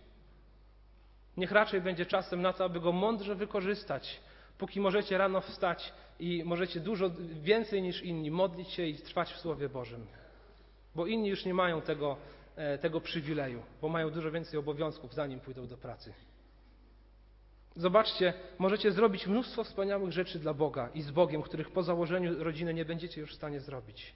Niech 1.38 1.51
raczej 1.51 1.81
będzie 1.81 2.05
czasem 2.05 2.41
na 2.41 2.53
to, 2.53 2.65
aby 2.65 2.79
go 2.79 2.91
mądrze 2.91 3.36
wykorzystać, 3.36 4.19
póki 4.57 4.79
możecie 4.79 5.17
rano 5.17 5.41
wstać 5.41 5.93
i 6.19 6.43
możecie 6.43 6.79
dużo 6.79 7.10
więcej 7.41 7.81
niż 7.81 8.03
inni 8.03 8.31
modlić 8.31 8.69
się 8.69 8.83
i 8.83 8.95
trwać 8.95 9.33
w 9.33 9.39
Słowie 9.39 9.69
Bożym. 9.69 10.07
Bo 10.95 11.05
inni 11.05 11.29
już 11.29 11.45
nie 11.45 11.53
mają 11.53 11.81
tego, 11.81 12.17
e, 12.55 12.77
tego 12.77 13.01
przywileju, 13.01 13.63
bo 13.81 13.89
mają 13.89 14.10
dużo 14.10 14.31
więcej 14.31 14.60
obowiązków, 14.60 15.13
zanim 15.13 15.39
pójdą 15.39 15.67
do 15.67 15.77
pracy. 15.77 16.13
Zobaczcie, 17.77 18.33
możecie 18.57 18.91
zrobić 18.91 19.27
mnóstwo 19.27 19.63
wspaniałych 19.63 20.11
rzeczy 20.11 20.39
dla 20.39 20.53
Boga 20.53 20.89
i 20.93 21.01
z 21.01 21.11
Bogiem, 21.11 21.41
których 21.41 21.71
po 21.71 21.83
założeniu 21.83 22.43
rodziny 22.43 22.73
nie 22.73 22.85
będziecie 22.85 23.21
już 23.21 23.31
w 23.31 23.35
stanie 23.35 23.59
zrobić. 23.59 24.13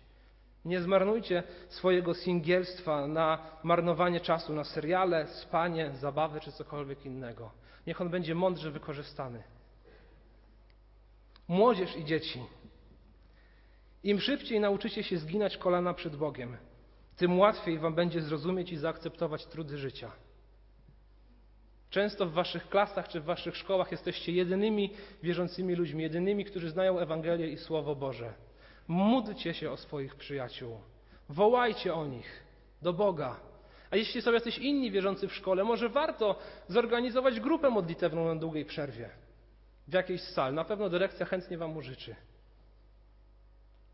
Nie 0.66 0.82
zmarnujcie 0.82 1.44
swojego 1.70 2.14
singielstwa 2.14 3.08
na 3.08 3.38
marnowanie 3.64 4.20
czasu 4.20 4.54
na 4.54 4.64
seriale, 4.64 5.28
spanie, 5.28 5.92
zabawy 5.92 6.40
czy 6.40 6.52
cokolwiek 6.52 7.06
innego. 7.06 7.52
Niech 7.88 8.02
on 8.02 8.10
będzie 8.10 8.36
mądrze 8.36 8.72
wykorzystany. 8.72 9.44
Młodzież 11.48 11.96
i 11.96 12.06
dzieci. 12.06 12.40
Im 14.04 14.20
szybciej 14.20 14.60
nauczycie 14.60 15.04
się 15.04 15.18
zginać 15.18 15.58
kolana 15.58 15.94
przed 15.94 16.16
Bogiem, 16.16 16.58
tym 17.18 17.40
łatwiej 17.40 17.80
wam 17.80 17.96
będzie 17.96 18.22
zrozumieć 18.22 18.72
i 18.72 18.78
zaakceptować 18.78 19.46
trudy 19.46 19.78
życia. 19.78 20.12
Często 21.92 22.26
w 22.26 22.32
waszych 22.32 22.70
klasach 22.70 23.08
czy 23.08 23.20
w 23.22 23.24
waszych 23.24 23.58
szkołach 23.58 23.92
jesteście 23.92 24.32
jedynymi 24.32 24.94
wierzącymi 25.24 25.76
ludźmi, 25.76 26.04
jedynymi, 26.04 26.46
którzy 26.46 26.70
znają 26.70 27.00
Ewangelię 27.00 27.48
i 27.48 27.58
Słowo 27.58 27.96
Boże. 27.96 28.34
Módlcie 28.88 29.54
się 29.54 29.72
o 29.72 29.78
swoich 29.78 30.16
przyjaciół. 30.16 30.78
Wołajcie 31.30 31.94
o 31.94 32.06
nich 32.06 32.44
do 32.82 32.94
Boga. 32.94 33.40
A 33.90 33.96
jeśli 33.96 34.22
są 34.22 34.32
jacyś 34.32 34.58
inni 34.58 34.92
wierzący 34.92 35.28
w 35.28 35.34
szkole, 35.34 35.64
może 35.64 35.90
warto 35.90 36.40
zorganizować 36.68 37.40
grupę 37.40 37.70
modlitewną 37.70 38.26
na 38.26 38.36
długiej 38.36 38.66
przerwie 38.66 39.10
w 39.88 39.94
jakiejś 39.94 40.22
sali. 40.22 40.56
Na 40.56 40.66
pewno 40.66 40.90
dyrekcja 40.90 41.26
chętnie 41.26 41.58
Wam 41.58 41.78
użyczy. 41.78 42.16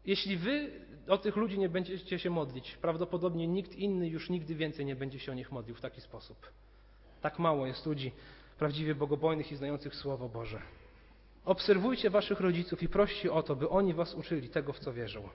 Jeśli 0.05 0.37
Wy 0.37 0.71
o 1.07 1.17
tych 1.17 1.35
ludzi 1.35 1.59
nie 1.59 1.69
będziecie 1.69 2.19
się 2.19 2.29
modlić, 2.29 2.77
prawdopodobnie 2.81 3.47
nikt 3.47 3.75
inny 3.75 4.07
już 4.07 4.29
nigdy 4.29 4.55
więcej 4.55 4.85
nie 4.85 4.95
będzie 4.95 5.19
się 5.19 5.31
o 5.31 5.35
nich 5.35 5.51
modlił 5.51 5.75
w 5.75 5.81
taki 5.81 6.01
sposób. 6.01 6.37
Tak 7.21 7.39
mało 7.39 7.67
jest 7.67 7.85
ludzi 7.85 8.11
prawdziwie 8.57 8.95
bogobojnych 8.95 9.51
i 9.51 9.55
znających 9.55 9.95
Słowo 9.95 10.29
Boże. 10.29 10.61
Obserwujcie 11.45 12.09
Waszych 12.09 12.39
rodziców 12.39 12.83
i 12.83 12.89
proście 12.89 13.31
o 13.31 13.43
to, 13.43 13.55
by 13.55 13.69
oni 13.69 13.93
Was 13.93 14.13
uczyli 14.13 14.49
tego, 14.49 14.73
w 14.73 14.79
co 14.79 14.93
wierzą. 14.93 15.29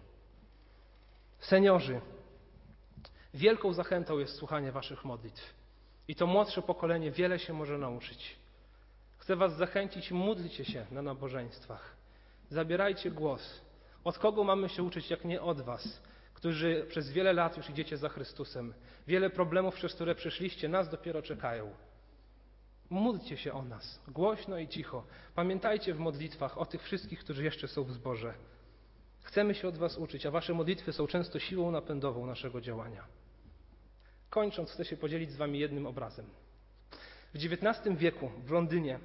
Seniorzy, 1.39 2.01
wielką 3.35 3.73
zachętą 3.73 4.19
jest 4.19 4.37
słuchanie 4.37 4.73
Waszych 4.73 5.05
modlitw. 5.05 5.55
I 6.09 6.15
to 6.15 6.27
młodsze 6.27 6.63
pokolenie 6.63 7.11
wiele 7.11 7.39
się 7.39 7.53
może 7.53 7.79
nauczyć. 7.79 8.37
Chcę 9.19 9.37
Was 9.37 9.57
zachęcić, 9.57 10.13
módlcie 10.13 10.65
się 10.65 10.87
na 10.91 11.03
nabożeństwach. 11.03 11.97
Zabierajcie 12.51 13.11
głos. 13.11 13.61
Od 14.05 14.19
kogo 14.19 14.45
mamy 14.45 14.69
się 14.69 14.83
uczyć, 14.83 15.11
jak 15.11 15.25
nie 15.25 15.43
od 15.43 15.61
Was, 15.61 16.03
którzy 16.43 16.87
przez 16.89 17.11
wiele 17.11 17.33
lat 17.33 17.57
już 17.57 17.71
idziecie 17.71 17.97
za 17.97 18.09
Chrystusem. 18.09 18.75
Wiele 19.07 19.31
problemów, 19.31 19.75
przez 19.75 19.95
które 19.95 20.15
przeszliście, 20.15 20.69
nas 20.69 20.91
dopiero 20.91 21.23
czekają. 21.23 21.71
Módlcie 22.91 23.37
się 23.37 23.53
o 23.53 23.63
nas, 23.63 24.03
głośno 24.09 24.59
i 24.59 24.69
cicho. 24.69 25.05
Pamiętajcie 25.35 25.95
w 25.95 25.99
modlitwach 25.99 26.59
o 26.59 26.67
tych 26.67 26.83
wszystkich, 26.83 27.19
którzy 27.19 27.45
jeszcze 27.45 27.69
są 27.69 27.85
w 27.85 27.93
zborze. 27.93 28.35
Chcemy 29.23 29.55
się 29.55 29.69
od 29.69 29.77
Was 29.77 29.99
uczyć, 29.99 30.27
a 30.27 30.31
Wasze 30.31 30.55
modlitwy 30.55 30.93
są 30.93 31.07
często 31.07 31.39
siłą 31.39 31.71
napędową 31.71 32.27
naszego 32.27 32.61
działania. 32.61 33.05
Kończąc, 34.31 34.71
chcę 34.71 34.85
się 34.85 34.97
podzielić 34.97 35.31
z 35.31 35.37
Wami 35.37 35.59
jednym 35.59 35.87
obrazem. 35.87 36.27
W 37.35 37.37
XIX 37.37 37.97
wieku 37.99 38.31
w 38.47 38.51
Londynie 38.51 38.99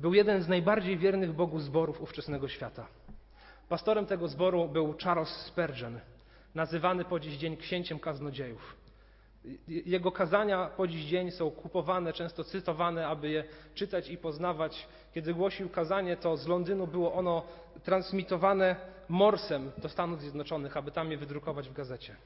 był 0.00 0.14
jeden 0.14 0.42
z 0.42 0.48
najbardziej 0.48 0.98
wiernych 0.98 1.32
Bogu 1.32 1.60
zborów 1.60 2.00
ówczesnego 2.00 2.48
świata. 2.48 2.86
Pastorem 3.68 4.06
tego 4.06 4.28
zboru 4.28 4.68
był 4.68 4.94
Charles 5.02 5.28
Spurgeon, 5.28 6.00
nazywany 6.56 7.04
po 7.04 7.20
dziś 7.20 7.36
dzień 7.36 7.56
księciem 7.56 7.98
kaznodziejów. 7.98 8.76
Jego 9.68 10.12
kazania 10.12 10.70
po 10.76 10.86
dziś 10.86 11.04
dzień 11.04 11.30
są 11.30 11.50
kupowane, 11.50 12.12
często 12.12 12.44
cytowane, 12.44 13.06
aby 13.06 13.28
je 13.28 13.44
czytać 13.74 14.08
i 14.08 14.18
poznawać. 14.18 14.88
Kiedy 15.14 15.34
głosił 15.34 15.68
kazanie, 15.68 16.16
to 16.16 16.36
z 16.36 16.46
Londynu 16.46 16.86
było 16.86 17.14
ono 17.14 17.42
transmitowane 17.84 18.76
morsem 19.08 19.72
do 19.78 19.88
Stanów 19.88 20.20
Zjednoczonych, 20.20 20.76
aby 20.76 20.90
tam 20.90 21.10
je 21.10 21.16
wydrukować 21.16 21.68
w 21.68 21.72
gazecie. 21.72 22.16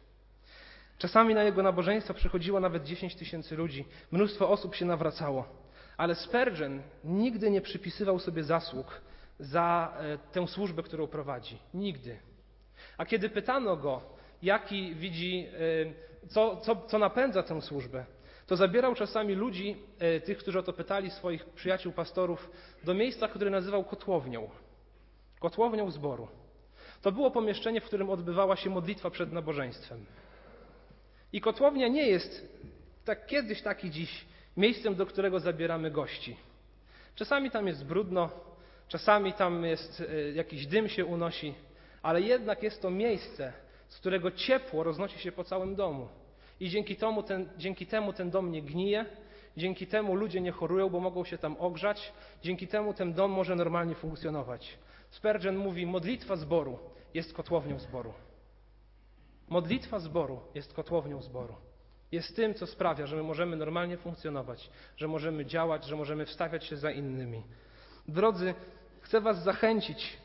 Czasami 0.98 1.34
na 1.34 1.42
jego 1.42 1.62
nabożeństwa 1.62 2.14
przychodziło 2.14 2.60
nawet 2.60 2.84
10 2.84 3.14
tysięcy 3.14 3.56
ludzi. 3.56 3.84
Mnóstwo 4.10 4.50
osób 4.50 4.74
się 4.74 4.84
nawracało. 4.84 5.44
Ale 5.96 6.14
Spurgeon 6.14 6.82
nigdy 7.04 7.50
nie 7.50 7.60
przypisywał 7.60 8.18
sobie 8.18 8.44
zasług 8.44 9.00
za 9.38 9.94
e, 9.98 10.18
tę 10.32 10.46
służbę, 10.48 10.82
którą 10.82 11.06
prowadzi. 11.06 11.58
Nigdy. 11.74 12.18
A 12.98 13.06
kiedy 13.06 13.28
pytano 13.28 13.76
go, 13.76 14.19
jaki 14.42 14.94
widzi, 14.94 15.46
e, 16.22 16.28
co, 16.28 16.56
co, 16.56 16.76
co 16.76 16.98
napędza 16.98 17.42
tę 17.42 17.62
służbę, 17.62 18.04
to 18.46 18.56
zabierał 18.56 18.94
czasami 18.94 19.34
ludzi, 19.34 19.76
e, 19.98 20.20
tych, 20.20 20.38
którzy 20.38 20.58
o 20.58 20.62
to 20.62 20.72
pytali, 20.72 21.10
swoich 21.10 21.44
przyjaciół, 21.44 21.92
pastorów, 21.92 22.50
do 22.84 22.94
miejsca, 22.94 23.28
które 23.28 23.50
nazywał 23.50 23.84
kotłownią. 23.84 24.50
Kotłownią 25.40 25.90
zboru. 25.90 26.28
To 27.02 27.12
było 27.12 27.30
pomieszczenie, 27.30 27.80
w 27.80 27.84
którym 27.84 28.10
odbywała 28.10 28.56
się 28.56 28.70
modlitwa 28.70 29.10
przed 29.10 29.32
nabożeństwem. 29.32 30.06
I 31.32 31.40
kotłownia 31.40 31.88
nie 31.88 32.06
jest, 32.06 32.48
tak 33.04 33.26
kiedyś, 33.26 33.62
tak 33.62 33.84
i 33.84 33.90
dziś, 33.90 34.24
miejscem, 34.56 34.94
do 34.94 35.06
którego 35.06 35.40
zabieramy 35.40 35.90
gości. 35.90 36.36
Czasami 37.14 37.50
tam 37.50 37.66
jest 37.66 37.84
brudno, 37.84 38.30
czasami 38.88 39.32
tam 39.32 39.64
jest, 39.64 40.00
e, 40.00 40.32
jakiś 40.32 40.66
dym 40.66 40.88
się 40.88 41.04
unosi, 41.04 41.54
ale 42.02 42.20
jednak 42.20 42.62
jest 42.62 42.82
to 42.82 42.90
miejsce, 42.90 43.52
z 43.90 43.98
którego 43.98 44.30
ciepło 44.30 44.82
roznosi 44.82 45.18
się 45.18 45.32
po 45.32 45.44
całym 45.44 45.74
domu. 45.74 46.08
I 46.60 46.68
dzięki 46.68 46.96
temu, 46.96 47.22
ten, 47.22 47.48
dzięki 47.58 47.86
temu 47.86 48.12
ten 48.12 48.30
dom 48.30 48.52
nie 48.52 48.62
gnije, 48.62 49.06
dzięki 49.56 49.86
temu 49.86 50.14
ludzie 50.14 50.40
nie 50.40 50.52
chorują, 50.52 50.88
bo 50.88 51.00
mogą 51.00 51.24
się 51.24 51.38
tam 51.38 51.56
ogrzać, 51.58 52.12
dzięki 52.42 52.68
temu 52.68 52.94
ten 52.94 53.12
dom 53.12 53.30
może 53.30 53.56
normalnie 53.56 53.94
funkcjonować. 53.94 54.78
Spurgeon 55.10 55.56
mówi, 55.56 55.86
modlitwa 55.86 56.36
zboru 56.36 56.78
jest 57.14 57.32
kotłownią 57.32 57.78
zboru. 57.78 58.12
Modlitwa 59.48 59.98
zboru 59.98 60.40
jest 60.54 60.72
kotłownią 60.72 61.22
zboru. 61.22 61.54
Jest 62.12 62.36
tym, 62.36 62.54
co 62.54 62.66
sprawia, 62.66 63.06
że 63.06 63.16
my 63.16 63.22
możemy 63.22 63.56
normalnie 63.56 63.96
funkcjonować, 63.96 64.70
że 64.96 65.08
możemy 65.08 65.46
działać, 65.46 65.84
że 65.84 65.96
możemy 65.96 66.26
wstawiać 66.26 66.64
się 66.64 66.76
za 66.76 66.90
innymi. 66.90 67.42
Drodzy, 68.08 68.54
chcę 69.00 69.20
Was 69.20 69.42
zachęcić, 69.42 70.18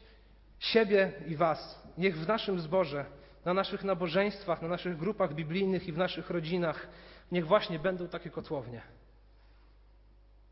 siebie 0.60 1.13
i 1.28 1.36
Was. 1.36 1.88
Niech 1.97 2.17
w 2.17 2.28
naszym 2.28 2.60
zborze, 2.60 3.06
na 3.45 3.53
naszych 3.53 3.84
nabożeństwach, 3.84 4.62
na 4.62 4.67
naszych 4.67 4.97
grupach 4.97 5.34
biblijnych 5.34 5.88
i 5.88 5.91
w 5.91 5.97
naszych 5.97 6.29
rodzinach, 6.29 6.88
niech 7.31 7.47
właśnie 7.47 7.79
będą 7.79 8.08
takie 8.08 8.29
kotłownie. 8.29 8.81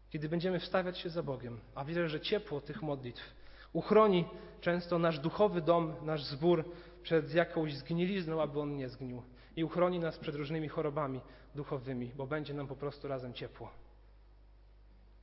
Kiedy 0.10 0.30
będziemy 0.30 0.60
wstawiać 0.60 0.98
się 0.98 1.10
za 1.10 1.24
Bogiem, 1.24 1.60
a 1.76 1.86
wierzę, 1.86 2.10
że 2.10 2.22
ciepło 2.22 2.62
tych 2.62 2.82
modlitw 2.82 3.34
uchroni 3.74 4.26
często 4.62 5.00
nasz 5.00 5.20
duchowy 5.20 5.62
dom, 5.62 5.96
nasz 6.02 6.24
zbór 6.24 6.66
przed 7.04 7.34
jakąś 7.34 7.76
zgnilizną, 7.76 8.42
aby 8.42 8.60
on 8.60 8.76
nie 8.76 8.90
zgnił. 8.90 9.24
I 9.56 9.64
uchroni 9.64 10.00
nas 10.00 10.18
przed 10.18 10.36
różnymi 10.36 10.68
chorobami 10.68 11.22
duchowymi, 11.56 12.12
bo 12.16 12.28
będzie 12.28 12.54
nam 12.54 12.68
po 12.68 12.76
prostu 12.76 13.08
razem 13.08 13.34
ciepło. 13.34 13.72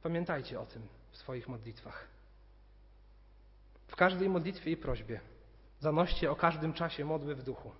Pamiętajcie 0.02 0.60
o 0.60 0.66
tym 0.66 0.82
w 1.10 1.16
swoich 1.16 1.48
modlitwach. 1.48 2.08
W 3.86 3.96
każdej 3.96 4.28
modlitwie 4.28 4.70
i 4.70 4.76
prośbie 4.76 5.20
zanoście 5.80 6.30
o 6.30 6.36
każdym 6.36 6.72
czasie 6.72 7.04
modły 7.04 7.34
w 7.34 7.42
duchu. 7.42 7.72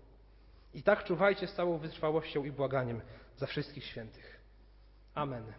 I 0.75 0.83
tak 0.83 1.05
czuwajcie 1.05 1.47
z 1.47 1.55
całą 1.55 1.79
wytrwałością 1.79 2.45
i 2.45 2.53
błaganiem 2.53 3.01
za 3.37 3.47
wszystkich 3.47 3.85
świętych. 3.85 4.41
Amen. 5.15 5.53